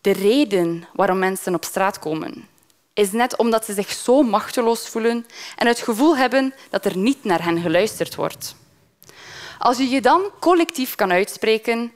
De 0.00 0.12
reden 0.12 0.88
waarom 0.92 1.18
mensen 1.18 1.54
op 1.54 1.64
straat 1.64 1.98
komen, 1.98 2.48
is 2.92 3.12
net 3.12 3.36
omdat 3.36 3.64
ze 3.64 3.72
zich 3.72 3.92
zo 3.92 4.22
machteloos 4.22 4.88
voelen 4.88 5.26
en 5.56 5.66
het 5.66 5.78
gevoel 5.78 6.16
hebben 6.16 6.54
dat 6.70 6.84
er 6.84 6.96
niet 6.96 7.24
naar 7.24 7.44
hen 7.44 7.60
geluisterd 7.60 8.14
wordt. 8.14 8.56
Als 9.58 9.76
je 9.76 9.88
je 9.88 10.00
dan 10.00 10.22
collectief 10.40 10.94
kan 10.94 11.12
uitspreken 11.12 11.92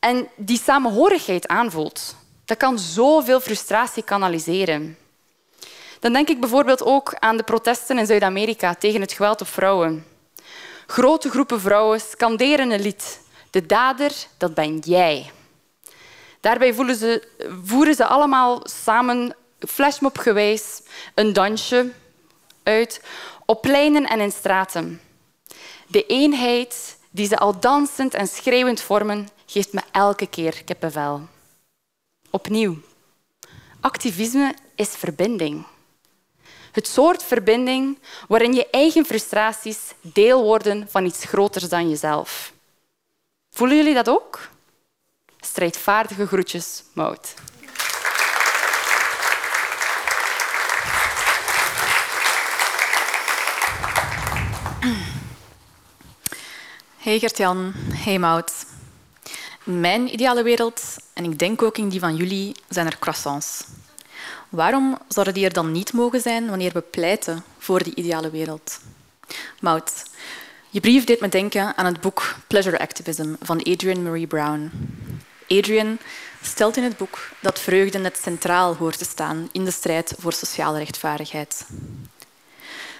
en 0.00 0.28
die 0.36 0.58
samenhorigheid 0.58 1.48
aanvoelt, 1.48 2.14
dat 2.44 2.56
kan 2.56 2.78
zoveel 2.78 3.40
frustratie 3.40 4.02
kanaliseren. 4.02 4.98
Dan 6.00 6.12
denk 6.12 6.28
ik 6.28 6.40
bijvoorbeeld 6.40 6.82
ook 6.82 7.14
aan 7.18 7.36
de 7.36 7.42
protesten 7.42 7.98
in 7.98 8.06
Zuid-Amerika 8.06 8.74
tegen 8.74 9.00
het 9.00 9.12
geweld 9.12 9.40
op 9.40 9.48
vrouwen. 9.48 10.06
Grote 10.86 11.30
groepen 11.30 11.60
vrouwen 11.60 12.00
scanderen 12.00 12.70
een 12.70 12.80
lied. 12.80 13.20
De 13.50 13.66
dader, 13.66 14.12
dat 14.36 14.54
ben 14.54 14.78
jij. 14.78 15.30
Daarbij 16.40 16.72
ze, 16.94 17.28
voeren 17.64 17.94
ze 17.94 18.06
allemaal 18.06 18.60
samen 18.62 19.34
flashmobgewijs 19.58 20.82
een 21.14 21.32
dansje 21.32 21.92
uit 22.62 23.02
op 23.46 23.62
pleinen 23.62 24.04
en 24.06 24.20
in 24.20 24.32
straten. 24.32 25.00
De 25.86 26.06
eenheid 26.06 26.98
die 27.10 27.26
ze 27.26 27.38
al 27.38 27.60
dansend 27.60 28.14
en 28.14 28.26
schreeuwend 28.26 28.80
vormen, 28.80 29.28
geeft 29.50 29.72
me 29.72 29.82
elke 29.90 30.26
keer 30.26 30.64
kippenvel. 30.64 31.20
Opnieuw. 32.30 32.78
Activisme 33.80 34.54
is 34.74 34.88
verbinding. 34.88 35.64
Het 36.72 36.86
soort 36.86 37.22
verbinding 37.22 37.98
waarin 38.28 38.52
je 38.52 38.70
eigen 38.70 39.04
frustraties 39.04 39.78
deel 40.00 40.42
worden 40.42 40.86
van 40.90 41.04
iets 41.04 41.24
groters 41.24 41.68
dan 41.68 41.88
jezelf. 41.88 42.52
Voelen 43.50 43.76
jullie 43.76 43.94
dat 43.94 44.08
ook? 44.08 44.48
Strijdvaardige 45.40 46.26
groetjes, 46.26 46.82
Mout. 46.92 47.34
Hey 56.96 57.18
Gertjan, 57.18 57.72
hey 57.92 58.18
Mout. 58.18 58.69
Mijn 59.70 60.12
ideale 60.12 60.42
wereld, 60.42 60.96
en 61.12 61.24
ik 61.24 61.38
denk 61.38 61.62
ook 61.62 61.78
in 61.78 61.88
die 61.88 62.00
van 62.00 62.16
jullie, 62.16 62.54
zijn 62.68 62.86
er 62.86 62.98
croissants. 62.98 63.64
Waarom 64.48 64.98
zouden 65.08 65.34
die 65.34 65.44
er 65.44 65.52
dan 65.52 65.72
niet 65.72 65.92
mogen 65.92 66.20
zijn 66.20 66.48
wanneer 66.48 66.72
we 66.72 66.80
pleiten 66.80 67.44
voor 67.58 67.82
die 67.82 67.94
ideale 67.94 68.30
wereld? 68.30 68.80
Mout, 69.60 70.04
je 70.70 70.80
brief 70.80 71.04
deed 71.04 71.20
me 71.20 71.28
denken 71.28 71.76
aan 71.76 71.84
het 71.84 72.00
boek 72.00 72.34
Pleasure 72.46 72.78
Activism 72.78 73.34
van 73.40 73.62
Adrienne 73.62 74.02
Marie 74.02 74.26
Brown. 74.26 74.70
Adrienne 75.48 75.96
stelt 76.42 76.76
in 76.76 76.82
het 76.82 76.96
boek 76.96 77.28
dat 77.40 77.60
vreugde 77.60 77.98
net 77.98 78.18
centraal 78.22 78.74
hoort 78.74 78.98
te 78.98 79.04
staan 79.04 79.48
in 79.52 79.64
de 79.64 79.70
strijd 79.70 80.14
voor 80.18 80.32
sociale 80.32 80.78
rechtvaardigheid. 80.78 81.66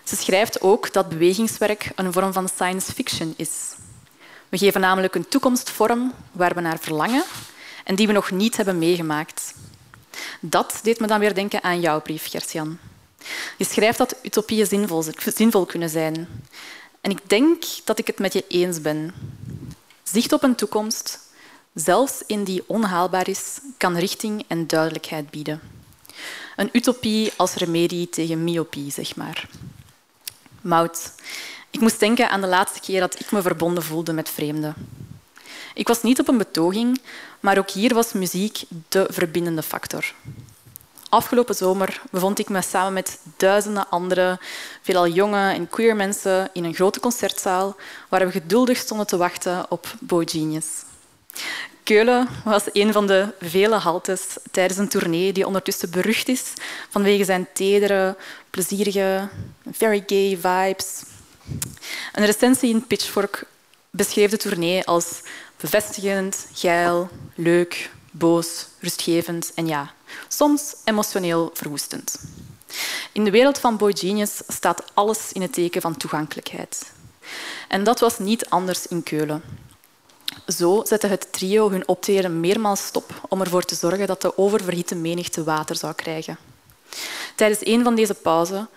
Ze 0.04 0.16
schrijft 0.16 0.60
ook 0.60 0.92
dat 0.92 1.08
bewegingswerk 1.08 1.90
een 1.94 2.12
vorm 2.12 2.32
van 2.32 2.48
science 2.48 2.92
fiction 2.92 3.34
is. 3.36 3.78
We 4.50 4.58
geven 4.58 4.80
namelijk 4.80 5.14
een 5.14 5.28
toekomst 5.28 5.70
vorm 5.70 6.12
waar 6.32 6.54
we 6.54 6.60
naar 6.60 6.78
verlangen 6.78 7.24
en 7.84 7.94
die 7.94 8.06
we 8.06 8.12
nog 8.12 8.30
niet 8.30 8.56
hebben 8.56 8.78
meegemaakt. 8.78 9.54
Dat 10.40 10.80
deed 10.82 11.00
me 11.00 11.06
dan 11.06 11.20
weer 11.20 11.34
denken 11.34 11.62
aan 11.62 11.80
jouw 11.80 12.00
brief, 12.00 12.30
Gertjan. 12.30 12.78
Je 13.56 13.64
schrijft 13.64 13.98
dat 13.98 14.16
utopieën 14.22 14.66
zinvol, 14.66 15.04
zinvol 15.34 15.66
kunnen 15.66 15.88
zijn. 15.88 16.28
En 17.00 17.10
ik 17.10 17.28
denk 17.28 17.64
dat 17.84 17.98
ik 17.98 18.06
het 18.06 18.18
met 18.18 18.32
je 18.32 18.44
eens 18.48 18.80
ben. 18.80 19.14
Zicht 20.02 20.32
op 20.32 20.42
een 20.42 20.54
toekomst, 20.54 21.18
zelfs 21.74 22.22
in 22.26 22.44
die 22.44 22.62
onhaalbaar 22.66 23.28
is, 23.28 23.58
kan 23.76 23.96
richting 23.96 24.44
en 24.48 24.66
duidelijkheid 24.66 25.30
bieden. 25.30 25.60
Een 26.56 26.68
utopie 26.72 27.32
als 27.36 27.54
remedie 27.54 28.08
tegen 28.08 28.44
myopie, 28.44 28.92
zeg 28.92 29.16
maar. 29.16 29.48
Mout, 30.60 31.12
ik 31.70 31.80
moest 31.80 32.00
denken 32.00 32.30
aan 32.30 32.40
de 32.40 32.46
laatste 32.46 32.80
keer 32.80 33.00
dat 33.00 33.20
ik 33.20 33.32
me 33.32 33.42
verbonden 33.42 33.82
voelde 33.82 34.12
met 34.12 34.28
vreemden. 34.28 34.74
Ik 35.74 35.88
was 35.88 36.02
niet 36.02 36.20
op 36.20 36.28
een 36.28 36.38
betoging, 36.38 37.00
maar 37.40 37.58
ook 37.58 37.70
hier 37.70 37.94
was 37.94 38.12
muziek 38.12 38.62
de 38.88 39.06
verbindende 39.10 39.62
factor. 39.62 40.14
Afgelopen 41.08 41.54
zomer 41.54 42.02
bevond 42.10 42.38
ik 42.38 42.48
me 42.48 42.62
samen 42.62 42.92
met 42.92 43.18
duizenden 43.36 43.88
andere, 43.88 44.38
veelal 44.82 45.08
jonge 45.08 45.52
en 45.52 45.68
queer 45.68 45.96
mensen 45.96 46.50
in 46.52 46.64
een 46.64 46.74
grote 46.74 47.00
concertzaal 47.00 47.76
waar 48.08 48.26
we 48.26 48.32
geduldig 48.32 48.78
stonden 48.78 49.06
te 49.06 49.16
wachten 49.16 49.70
op 49.70 49.94
Bo 50.00 50.22
Genius. 50.24 50.66
Keulen 51.82 52.28
was 52.44 52.64
een 52.72 52.92
van 52.92 53.06
de 53.06 53.28
vele 53.40 53.74
haltes 53.74 54.26
tijdens 54.50 54.78
een 54.78 54.88
tournee 54.88 55.32
die 55.32 55.46
ondertussen 55.46 55.90
berucht 55.90 56.28
is 56.28 56.52
vanwege 56.88 57.24
zijn 57.24 57.46
tedere, 57.52 58.16
plezierige, 58.50 59.28
very 59.72 60.02
gay 60.06 60.38
vibes. 60.40 61.02
Een 62.12 62.24
recensie 62.24 62.70
in 62.70 62.86
Pitchfork 62.86 63.46
beschreef 63.90 64.30
de 64.30 64.36
tournee 64.36 64.84
als 64.84 65.20
bevestigend, 65.56 66.46
geil, 66.54 67.08
leuk, 67.34 67.90
boos, 68.10 68.66
rustgevend 68.78 69.52
en 69.54 69.66
ja, 69.66 69.92
soms 70.28 70.74
emotioneel 70.84 71.50
verwoestend. 71.54 72.18
In 73.12 73.24
de 73.24 73.30
wereld 73.30 73.58
van 73.58 73.76
Boy 73.76 73.96
Genius 73.96 74.40
staat 74.48 74.84
alles 74.94 75.32
in 75.32 75.42
het 75.42 75.52
teken 75.52 75.80
van 75.80 75.96
toegankelijkheid. 75.96 76.92
En 77.68 77.84
dat 77.84 78.00
was 78.00 78.18
niet 78.18 78.48
anders 78.48 78.86
in 78.86 79.02
Keulen. 79.02 79.42
Zo 80.46 80.82
zette 80.84 81.06
het 81.06 81.32
trio 81.32 81.70
hun 81.70 81.88
optreden 81.88 82.40
meermaals 82.40 82.86
stop 82.86 83.26
om 83.28 83.40
ervoor 83.40 83.64
te 83.64 83.74
zorgen 83.74 84.06
dat 84.06 84.20
de 84.20 84.38
oververhitte 84.38 84.94
menigte 84.94 85.44
water 85.44 85.76
zou 85.76 85.92
krijgen. 85.94 86.38
Tijdens 87.34 87.66
een 87.66 87.82
van 87.82 87.94
deze 87.94 88.14
pauze, 88.14 88.68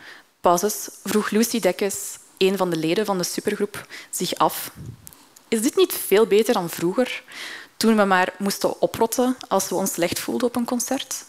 pauzes 0.42 0.90
vroeg 1.04 1.30
Lucy 1.30 1.60
Dekkes, 1.60 2.18
een 2.48 2.58
van 2.58 2.70
de 2.70 2.78
leden 2.78 3.06
van 3.06 3.18
de 3.18 3.24
supergroep, 3.24 3.88
zich 4.10 4.36
af 4.36 4.72
is 5.54 5.62
dit 5.62 5.76
niet 5.76 5.94
veel 5.94 6.28
beter 6.28 6.54
dan 6.54 6.70
vroeger, 6.70 7.24
toen 7.78 7.96
we 7.96 8.04
maar 8.04 8.34
moesten 8.38 8.82
oprotten 8.82 9.38
als 9.48 9.70
we 9.70 9.76
ons 9.76 9.94
slecht 9.94 10.20
voelden 10.20 10.48
op 10.48 10.56
een 10.56 10.66
concert? 10.66 11.26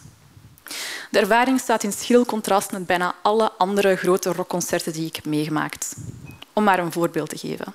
De 1.11 1.19
ervaring 1.19 1.59
staat 1.59 1.83
in 1.83 1.91
schril 1.91 2.25
contrast 2.25 2.71
met 2.71 2.85
bijna 2.85 3.15
alle 3.21 3.51
andere 3.51 3.95
grote 3.95 4.31
rockconcerten 4.31 4.93
die 4.93 5.07
ik 5.07 5.15
heb 5.15 5.25
meegemaakt. 5.25 5.95
Om 6.53 6.63
maar 6.63 6.79
een 6.79 6.91
voorbeeld 6.91 7.29
te 7.29 7.37
geven. 7.37 7.73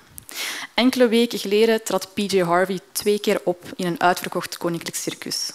Enkele 0.73 1.07
weken 1.07 1.39
geleden 1.39 1.83
trad 1.83 2.13
PJ 2.13 2.41
Harvey 2.41 2.79
twee 2.91 3.19
keer 3.19 3.41
op 3.43 3.63
in 3.75 3.85
een 3.85 4.01
uitverkocht 4.01 4.57
koninklijk 4.57 4.95
circus. 4.95 5.51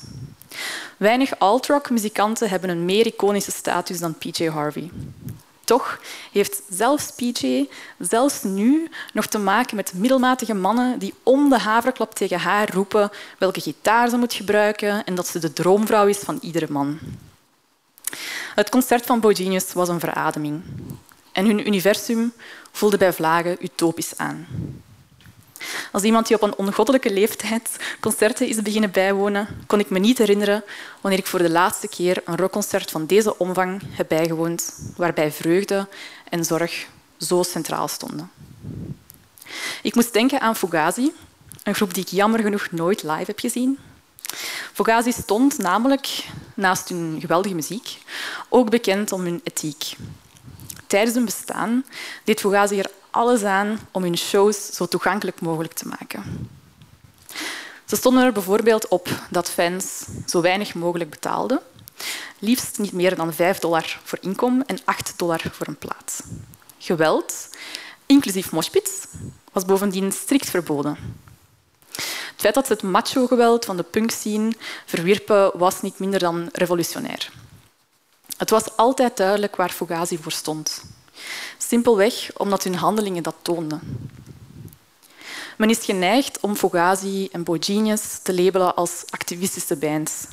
Weinig 0.97 1.39
alt-rock-muzikanten 1.39 2.49
hebben 2.49 2.71
een 2.71 2.85
meer 2.85 3.07
iconische 3.07 3.51
status 3.51 3.99
dan 3.99 4.19
PJ 4.19 4.49
Harvey. 4.49 4.91
Toch 5.67 6.01
heeft 6.33 6.63
zelfs 6.71 7.13
PJ, 7.13 7.69
zelfs 7.99 8.43
nu, 8.43 8.89
nog 9.13 9.27
te 9.27 9.39
maken 9.39 9.77
met 9.77 9.93
middelmatige 9.95 10.55
mannen 10.55 10.99
die 10.99 11.15
om 11.23 11.49
de 11.49 11.59
haverklap 11.59 12.15
tegen 12.15 12.39
haar 12.39 12.73
roepen 12.73 13.11
welke 13.39 13.61
gitaar 13.61 14.09
ze 14.09 14.17
moet 14.17 14.33
gebruiken 14.33 15.05
en 15.05 15.15
dat 15.15 15.27
ze 15.27 15.39
de 15.39 15.53
droomvrouw 15.53 16.07
is 16.07 16.19
van 16.19 16.39
iedere 16.41 16.67
man. 16.71 16.99
Het 18.55 18.69
concert 18.69 19.07
van 19.07 19.21
Bogenius 19.21 19.73
was 19.73 19.89
een 19.89 20.01
verademing. 20.01 20.63
En 21.33 21.47
hun 21.47 21.67
universum 21.67 22.33
voelde 22.73 22.97
bij 22.97 23.13
vlagen 23.13 23.65
utopisch 23.65 24.17
aan. 24.17 24.47
Als 25.93 26.03
iemand 26.03 26.27
die 26.27 26.37
op 26.37 26.43
een 26.43 26.57
ongoddelijke 26.57 27.13
leeftijd 27.13 27.77
concerten 28.01 28.49
is 28.49 28.63
beginnen 28.63 28.91
bijwonen, 28.91 29.49
kon 29.67 29.79
ik 29.79 29.91
me 29.91 29.99
niet 29.99 30.19
herinneren 30.19 30.65
wanneer 31.01 31.21
ik 31.21 31.27
voor 31.27 31.39
de 31.39 31.51
laatste 31.51 31.89
keer 31.89 32.23
een 32.25 32.37
rockconcert 32.37 32.91
van 32.91 33.07
deze 33.07 33.39
omvang 33.39 33.83
heb 33.91 34.09
bijgewoond, 34.09 34.79
waarbij 34.97 35.33
vreugde 35.33 35.89
en 36.29 36.45
zorg 36.45 36.87
zo 37.19 37.43
centraal 37.43 37.89
stonden. 37.89 38.31
Ik 39.83 39.95
moest 39.95 40.13
denken 40.13 40.41
aan 40.41 40.57
Fugazi, 40.57 41.13
een 41.63 41.75
groep 41.75 41.95
die 41.95 42.03
ik 42.03 42.11
jammer 42.11 42.41
genoeg 42.41 42.71
nooit 42.71 43.03
live 43.03 43.25
heb 43.27 43.39
gezien. 43.39 43.79
Fugazi 44.73 45.13
stond 45.13 45.59
namelijk, 45.59 46.25
naast 46.55 46.89
hun 46.89 47.17
geweldige 47.21 47.55
muziek, 47.55 47.99
ook 48.49 48.71
bekend 48.71 49.13
om 49.13 49.21
hun 49.21 49.41
ethiek. 49.45 49.97
Tijdens 50.87 51.15
hun 51.15 51.25
bestaan 51.25 51.85
deed 52.25 52.41
Fugazi 52.41 52.79
er 52.79 52.91
alles 53.11 53.43
aan 53.43 53.79
om 53.91 54.03
hun 54.03 54.19
shows 54.19 54.67
zo 54.67 54.87
toegankelijk 54.87 55.41
mogelijk 55.41 55.75
te 55.75 55.89
maken. 55.89 56.49
Ze 57.85 57.97
stonden 57.97 58.25
er 58.25 58.33
bijvoorbeeld 58.33 58.89
op 58.89 59.09
dat 59.31 59.51
fans 59.51 60.05
zo 60.27 60.41
weinig 60.41 60.75
mogelijk 60.75 61.11
betaalden, 61.11 61.61
liefst 62.39 62.79
niet 62.79 62.93
meer 62.93 63.17
dan 63.17 63.33
5 63.35 63.59
dollar 63.59 64.01
voor 64.05 64.19
inkom 64.21 64.63
en 64.67 64.79
8 64.85 65.13
dollar 65.17 65.43
voor 65.53 65.67
een 65.67 65.79
plaats. 65.79 66.23
Geweld, 66.79 67.49
inclusief 68.07 68.53
moshpits, 68.53 69.07
was 69.53 69.65
bovendien 69.65 70.13
strikt 70.13 70.51
verboden. 70.51 70.97
Het 71.95 72.45
feit 72.45 72.55
dat 72.55 72.67
ze 72.67 72.73
het 72.73 72.83
macho-geweld 72.83 73.65
van 73.65 73.77
de 73.77 73.83
punkscene 73.83 74.53
verwierpen 74.87 75.59
was 75.59 75.83
niet 75.83 75.99
minder 75.99 76.21
dan 76.21 76.49
revolutionair. 76.53 77.31
Het 78.37 78.51
was 78.51 78.77
altijd 78.77 79.17
duidelijk 79.17 79.57
waar 79.57 79.71
Fugazi 79.71 80.19
voor 80.19 80.33
stond. 80.33 80.83
Simpelweg 81.59 82.31
omdat 82.37 82.65
hun 82.65 82.75
handelingen 82.75 83.23
dat 83.23 83.35
toonden. 83.43 84.09
Men 85.57 85.71
is 85.71 85.85
geneigd 85.85 86.41
om 86.41 86.57
Fugazi 86.57 87.29
en 87.33 87.43
Bogenius 87.43 88.19
te 88.23 88.35
labelen 88.35 88.75
als 88.75 89.05
activistische 89.11 89.77
bands. 89.77 90.27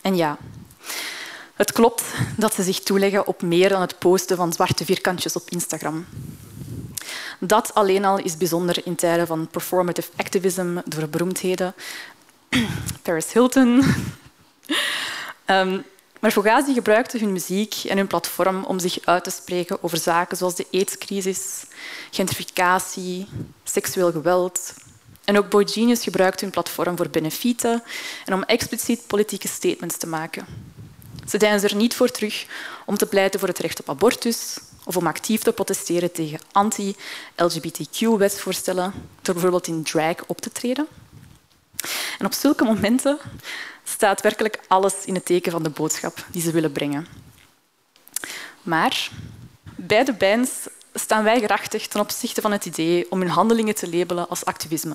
En 0.00 0.16
ja, 0.16 0.38
het 1.54 1.72
klopt 1.72 2.04
dat 2.36 2.54
ze 2.54 2.62
zich 2.62 2.80
toeleggen 2.80 3.26
op 3.26 3.42
meer 3.42 3.68
dan 3.68 3.80
het 3.80 3.98
posten 3.98 4.36
van 4.36 4.52
zwarte 4.52 4.84
vierkantjes 4.84 5.36
op 5.36 5.50
Instagram. 5.50 6.06
Dat 7.40 7.74
alleen 7.74 8.04
al 8.04 8.18
is 8.18 8.36
bijzonder 8.36 8.86
in 8.86 8.94
tijden 8.94 9.26
van 9.26 9.48
performative 9.48 10.10
activism 10.16 10.78
door 10.84 11.08
beroemdheden. 11.08 11.74
Paris 13.02 13.32
Hilton. 13.32 13.84
um, 15.46 15.84
Maar 16.18 16.30
Fugazi 16.30 16.72
gebruikte 16.72 17.18
hun 17.18 17.32
muziek 17.32 17.74
en 17.86 17.96
hun 17.96 18.06
platform 18.06 18.64
om 18.64 18.78
zich 18.78 18.98
uit 19.04 19.24
te 19.24 19.30
spreken 19.30 19.82
over 19.82 19.98
zaken 19.98 20.36
zoals 20.36 20.54
de 20.54 20.66
aidscrisis, 20.72 21.64
gentrificatie, 22.10 23.28
seksueel 23.64 24.12
geweld. 24.12 24.74
En 25.24 25.38
ook 25.38 25.48
Boy 25.48 25.66
Genius 25.66 26.02
gebruikte 26.02 26.44
hun 26.44 26.52
platform 26.52 26.96
voor 26.96 27.08
benefieten 27.08 27.82
en 28.24 28.34
om 28.34 28.42
expliciet 28.42 29.06
politieke 29.06 29.48
statements 29.48 29.96
te 29.96 30.06
maken. 30.06 30.46
Ze 31.28 31.38
deinzen 31.38 31.70
er 31.70 31.76
niet 31.76 31.94
voor 31.94 32.10
terug 32.10 32.46
om 32.86 32.96
te 32.96 33.06
pleiten 33.06 33.40
voor 33.40 33.48
het 33.48 33.58
recht 33.58 33.80
op 33.80 33.88
abortus 33.88 34.56
of 34.84 34.96
om 34.96 35.06
actief 35.06 35.42
te 35.42 35.52
protesteren 35.52 36.12
tegen 36.12 36.40
anti-LGBTQ-wetsvoorstellen 36.52 38.92
door 39.22 39.34
bijvoorbeeld 39.34 39.66
in 39.66 39.82
drag 39.82 40.16
op 40.26 40.40
te 40.40 40.52
treden. 40.52 40.86
En 42.18 42.26
op 42.26 42.32
zulke 42.32 42.64
momenten 42.64 43.18
staat 43.88 44.20
werkelijk 44.20 44.60
alles 44.68 44.94
in 45.04 45.14
het 45.14 45.24
teken 45.24 45.52
van 45.52 45.62
de 45.62 45.70
boodschap 45.70 46.26
die 46.30 46.42
ze 46.42 46.50
willen 46.50 46.72
brengen. 46.72 47.06
Maar 48.62 49.10
beide 49.76 50.12
bands 50.12 50.50
staan 50.94 51.24
weigerachtig 51.24 51.86
ten 51.86 52.00
opzichte 52.00 52.40
van 52.40 52.52
het 52.52 52.64
idee 52.64 53.10
om 53.10 53.20
hun 53.20 53.30
handelingen 53.30 53.74
te 53.74 53.90
labelen 53.90 54.28
als 54.28 54.44
activisme. 54.44 54.94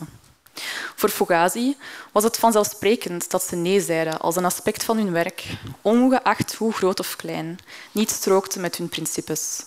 Voor 0.95 1.09
Fugazi 1.09 1.77
was 2.11 2.23
het 2.23 2.37
vanzelfsprekend 2.37 3.31
dat 3.31 3.43
ze 3.43 3.55
nee 3.55 3.81
zeiden 3.81 4.19
als 4.19 4.35
een 4.35 4.45
aspect 4.45 4.83
van 4.83 4.97
hun 4.97 5.11
werk, 5.11 5.43
ongeacht 5.81 6.53
hoe 6.53 6.73
groot 6.73 6.99
of 6.99 7.15
klein, 7.15 7.59
niet 7.91 8.09
strookte 8.09 8.59
met 8.59 8.75
hun 8.75 8.89
principes. 8.89 9.63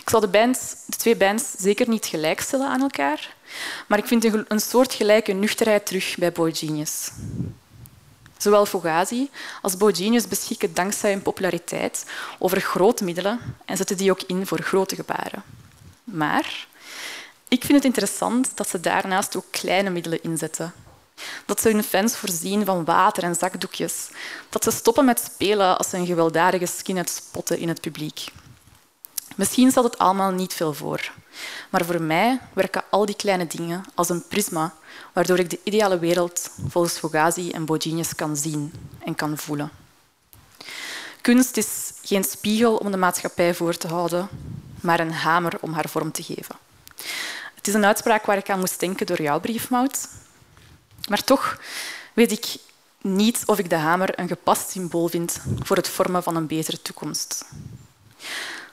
Ik 0.00 0.10
zal 0.10 0.20
de, 0.20 0.28
bands, 0.28 0.74
de 0.86 0.96
twee 0.96 1.16
bands 1.16 1.44
zeker 1.58 1.88
niet 1.88 2.06
gelijkstellen 2.06 2.68
aan 2.68 2.80
elkaar, 2.80 3.36
maar 3.86 3.98
ik 3.98 4.06
vind 4.06 4.24
een 4.24 4.60
soort 4.60 4.94
gelijke 4.94 5.32
nuchterheid 5.32 5.86
terug 5.86 6.16
bij 6.18 6.32
Boy 6.32 6.54
Genius. 6.54 7.10
Zowel 8.42 8.66
Fugazi 8.66 9.30
als 9.62 9.76
Bogenius 9.76 10.28
beschikken 10.28 10.74
dankzij 10.74 11.10
hun 11.10 11.22
populariteit 11.22 12.04
over 12.38 12.60
grote 12.60 13.04
middelen 13.04 13.40
en 13.64 13.76
zetten 13.76 13.96
die 13.96 14.10
ook 14.10 14.22
in 14.22 14.46
voor 14.46 14.62
grote 14.62 14.94
gebaren. 14.94 15.42
Maar 16.04 16.66
ik 17.48 17.64
vind 17.64 17.72
het 17.72 17.84
interessant 17.84 18.50
dat 18.54 18.68
ze 18.68 18.80
daarnaast 18.80 19.36
ook 19.36 19.44
kleine 19.50 19.90
middelen 19.90 20.22
inzetten. 20.22 20.72
Dat 21.46 21.60
ze 21.60 21.68
hun 21.68 21.84
fans 21.84 22.16
voorzien 22.16 22.64
van 22.64 22.84
water 22.84 23.22
en 23.22 23.34
zakdoekjes. 23.34 24.08
Dat 24.48 24.64
ze 24.64 24.70
stoppen 24.70 25.04
met 25.04 25.30
spelen 25.32 25.78
als 25.78 25.90
ze 25.90 25.96
een 25.96 26.06
gewelddadige 26.06 26.66
skinhead 26.66 27.10
spotten 27.10 27.58
in 27.58 27.68
het 27.68 27.80
publiek. 27.80 28.24
Misschien 29.36 29.70
stelt 29.70 29.84
het 29.84 29.98
allemaal 29.98 30.30
niet 30.30 30.54
veel 30.54 30.74
voor. 30.74 31.12
Maar 31.70 31.84
voor 31.84 32.02
mij 32.02 32.40
werken 32.52 32.84
al 32.90 33.06
die 33.06 33.16
kleine 33.16 33.46
dingen 33.46 33.84
als 33.94 34.08
een 34.08 34.26
prisma 34.28 34.74
waardoor 35.12 35.38
ik 35.38 35.50
de 35.50 35.60
ideale 35.64 35.98
wereld 35.98 36.50
volgens 36.68 36.98
Fugazi 36.98 37.50
en 37.50 37.64
Bogenius 37.64 38.14
kan 38.14 38.36
zien 38.36 38.72
en 39.04 39.14
kan 39.14 39.38
voelen. 39.38 39.70
Kunst 41.20 41.56
is 41.56 41.92
geen 42.02 42.24
spiegel 42.24 42.76
om 42.76 42.90
de 42.90 42.96
maatschappij 42.96 43.54
voor 43.54 43.76
te 43.76 43.88
houden, 43.88 44.28
maar 44.80 45.00
een 45.00 45.12
hamer 45.12 45.58
om 45.60 45.72
haar 45.72 45.88
vorm 45.88 46.12
te 46.12 46.22
geven. 46.22 46.56
Het 47.54 47.68
is 47.68 47.74
een 47.74 47.84
uitspraak 47.84 48.26
waar 48.26 48.36
ik 48.36 48.50
aan 48.50 48.58
moest 48.58 48.80
denken 48.80 49.06
door 49.06 49.22
jouw 49.22 49.40
briefmout. 49.40 50.08
Maar 51.08 51.24
toch 51.24 51.58
weet 52.12 52.32
ik 52.32 52.56
niet 53.00 53.42
of 53.46 53.58
ik 53.58 53.70
de 53.70 53.76
hamer 53.76 54.18
een 54.18 54.28
gepast 54.28 54.70
symbool 54.70 55.08
vind 55.08 55.38
voor 55.62 55.76
het 55.76 55.88
vormen 55.88 56.22
van 56.22 56.36
een 56.36 56.46
betere 56.46 56.82
toekomst. 56.82 57.44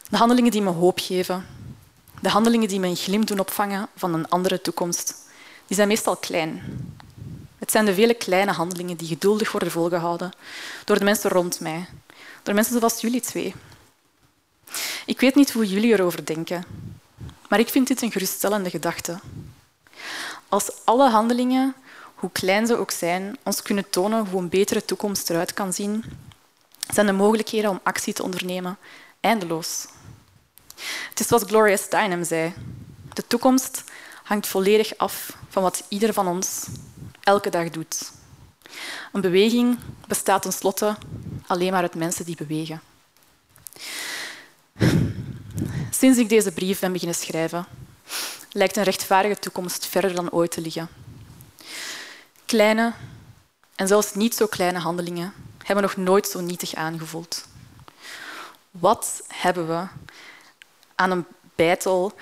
De 0.10 0.18
handelingen 0.18 0.52
die 0.52 0.62
me 0.62 0.70
hoop 0.70 1.00
geven, 1.00 1.46
de 2.22 2.30
handelingen 2.30 2.68
die 2.68 2.80
me 2.80 2.88
een 2.88 2.96
glimp 2.96 3.28
doen 3.28 3.40
opvangen 3.40 3.88
van 3.96 4.14
een 4.14 4.30
andere 4.30 4.62
toekomst, 4.62 5.16
die 5.68 5.76
zijn 5.76 5.88
meestal 5.88 6.16
klein. 6.16 6.62
Het 7.58 7.72
zijn 7.72 7.86
de 7.86 7.94
vele 7.94 8.14
kleine 8.14 8.52
handelingen 8.52 8.98
die 8.98 9.08
geduldig 9.08 9.52
worden 9.52 9.72
volgehouden 9.72 10.32
door 10.86 11.00
de 11.00 11.04
mensen 11.04 11.30
rond 11.30 11.60
mij, 11.60 11.86
door 12.44 12.54
mensen 12.54 12.80
zoals 12.80 13.02
jullie 13.02 13.22
twee. 13.22 13.56
Ik 15.06 15.20
weet 15.20 15.36
niet 15.36 15.52
hoe 15.52 15.68
jullie 15.68 15.94
erover 15.94 16.26
denken, 16.26 16.66
maar 17.50 17.60
ik 17.60 17.70
vind 17.70 17.88
dit 17.88 18.02
een 18.02 18.12
geruststellende 18.12 18.70
gedachte. 18.70 19.20
Als 20.48 20.72
alle 20.84 21.10
handelingen, 21.10 21.76
hoe 22.16 22.32
klein 22.32 22.68
ze 22.68 22.78
ook 22.78 22.92
zijn, 22.92 23.38
ons 23.44 23.62
kunnen 23.62 23.90
tonen 23.90 24.28
hoe 24.28 24.42
een 24.42 24.50
betere 24.50 24.86
toekomst 24.86 25.30
eruit 25.30 25.54
kan 25.54 25.74
zien, 25.74 26.04
zijn 26.94 27.06
de 27.06 27.12
mogelijkheden 27.12 27.70
om 27.70 27.80
actie 27.84 28.14
te 28.14 28.24
ondernemen 28.24 28.78
eindeloos. 29.20 29.88
Het 31.10 31.20
is 31.20 31.28
zoals 31.28 31.44
Gloria 31.44 31.78
Steinem 31.78 32.24
zei. 32.24 32.54
De 33.14 33.28
toekomst 33.28 33.84
hangt 34.24 34.48
volledig 34.48 34.98
af 34.98 35.38
van 35.50 35.64
wat 35.64 35.84
ieder 35.88 36.14
van 36.14 36.28
ons 36.28 36.66
elke 37.20 37.50
dag 37.50 37.70
doet. 37.70 38.12
Een 39.12 39.22
beweging 39.22 39.80
bestaat 40.08 40.42
tenslotte 40.42 40.96
alleen 41.48 41.72
maar 41.72 41.82
uit 41.82 41.96
mensen 41.96 42.26
die 42.26 42.36
bewegen. 42.36 42.82
Sinds 45.90 46.18
ik 46.18 46.30
deze 46.30 46.52
brief 46.52 46.80
ben 46.80 46.92
beginnen 46.92 47.18
schrijven, 47.18 47.66
lijkt 48.52 48.78
een 48.78 48.84
rechtvaardige 48.84 49.40
toekomst 49.40 49.86
verder 49.86 50.16
dan 50.16 50.32
ooit 50.32 50.52
te 50.52 50.62
liggen. 50.62 50.90
Kleine 52.46 52.94
en 53.76 53.88
zelfs 53.88 54.14
niet 54.14 54.36
zo 54.36 54.46
kleine 54.46 54.80
handelingen 54.80 55.34
hebben 55.64 55.84
nog 55.84 55.98
nooit 55.98 56.28
zo 56.28 56.40
nietig 56.40 56.76
aangevoeld. 56.76 57.46
Wat 58.72 59.22
hebben 59.28 59.68
we 59.68 59.88
aan 61.00 61.12
een 61.12 61.26
bijtel 61.56 62.14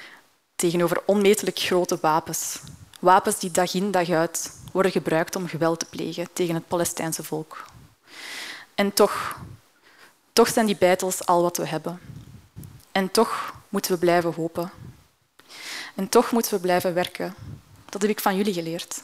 tegenover 0.56 1.02
onmetelijk 1.06 1.60
grote 1.60 1.98
wapens? 2.02 2.60
Wapens 3.00 3.40
die 3.40 3.52
dag 3.52 3.74
in 3.74 3.92
dag 3.92 4.10
uit 4.10 4.52
worden 4.72 4.92
gebruikt 4.92 5.36
om 5.36 5.48
geweld 5.48 5.80
te 5.80 5.86
plegen 5.86 6.28
tegen 6.34 6.56
het 6.56 6.68
Palestijnse 6.68 7.24
volk. 7.24 7.66
En 8.76 8.94
toch, 8.94 9.40
toch 10.34 10.48
zijn 10.48 10.66
die 10.66 10.78
bijtels 10.78 11.26
al 11.26 11.42
wat 11.42 11.58
we 11.58 11.68
hebben. 11.68 12.00
En 12.92 13.12
toch 13.12 13.54
moeten 13.70 13.92
we 13.92 13.98
blijven 13.98 14.34
hopen. 14.34 14.72
En 15.96 16.10
toch 16.10 16.32
moeten 16.32 16.54
we 16.54 16.60
blijven 16.60 16.94
werken. 16.94 17.36
Dat 17.90 18.02
heb 18.02 18.12
ik 18.12 18.20
van 18.20 18.36
jullie 18.36 18.54
geleerd. 18.54 19.02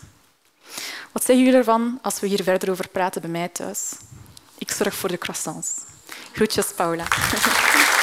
Wat 1.11 1.23
zeggen 1.25 1.45
jullie 1.45 1.59
ervan 1.59 1.99
als 2.01 2.19
we 2.19 2.27
hier 2.27 2.43
verder 2.43 2.71
over 2.71 2.87
praten 2.87 3.21
bij 3.21 3.29
mij 3.29 3.47
thuis? 3.47 3.91
Ik 4.57 4.71
zorg 4.71 4.95
voor 4.95 5.09
de 5.09 5.17
croissants. 5.17 5.71
Groetjes, 6.31 6.73
Paula. 6.73 7.05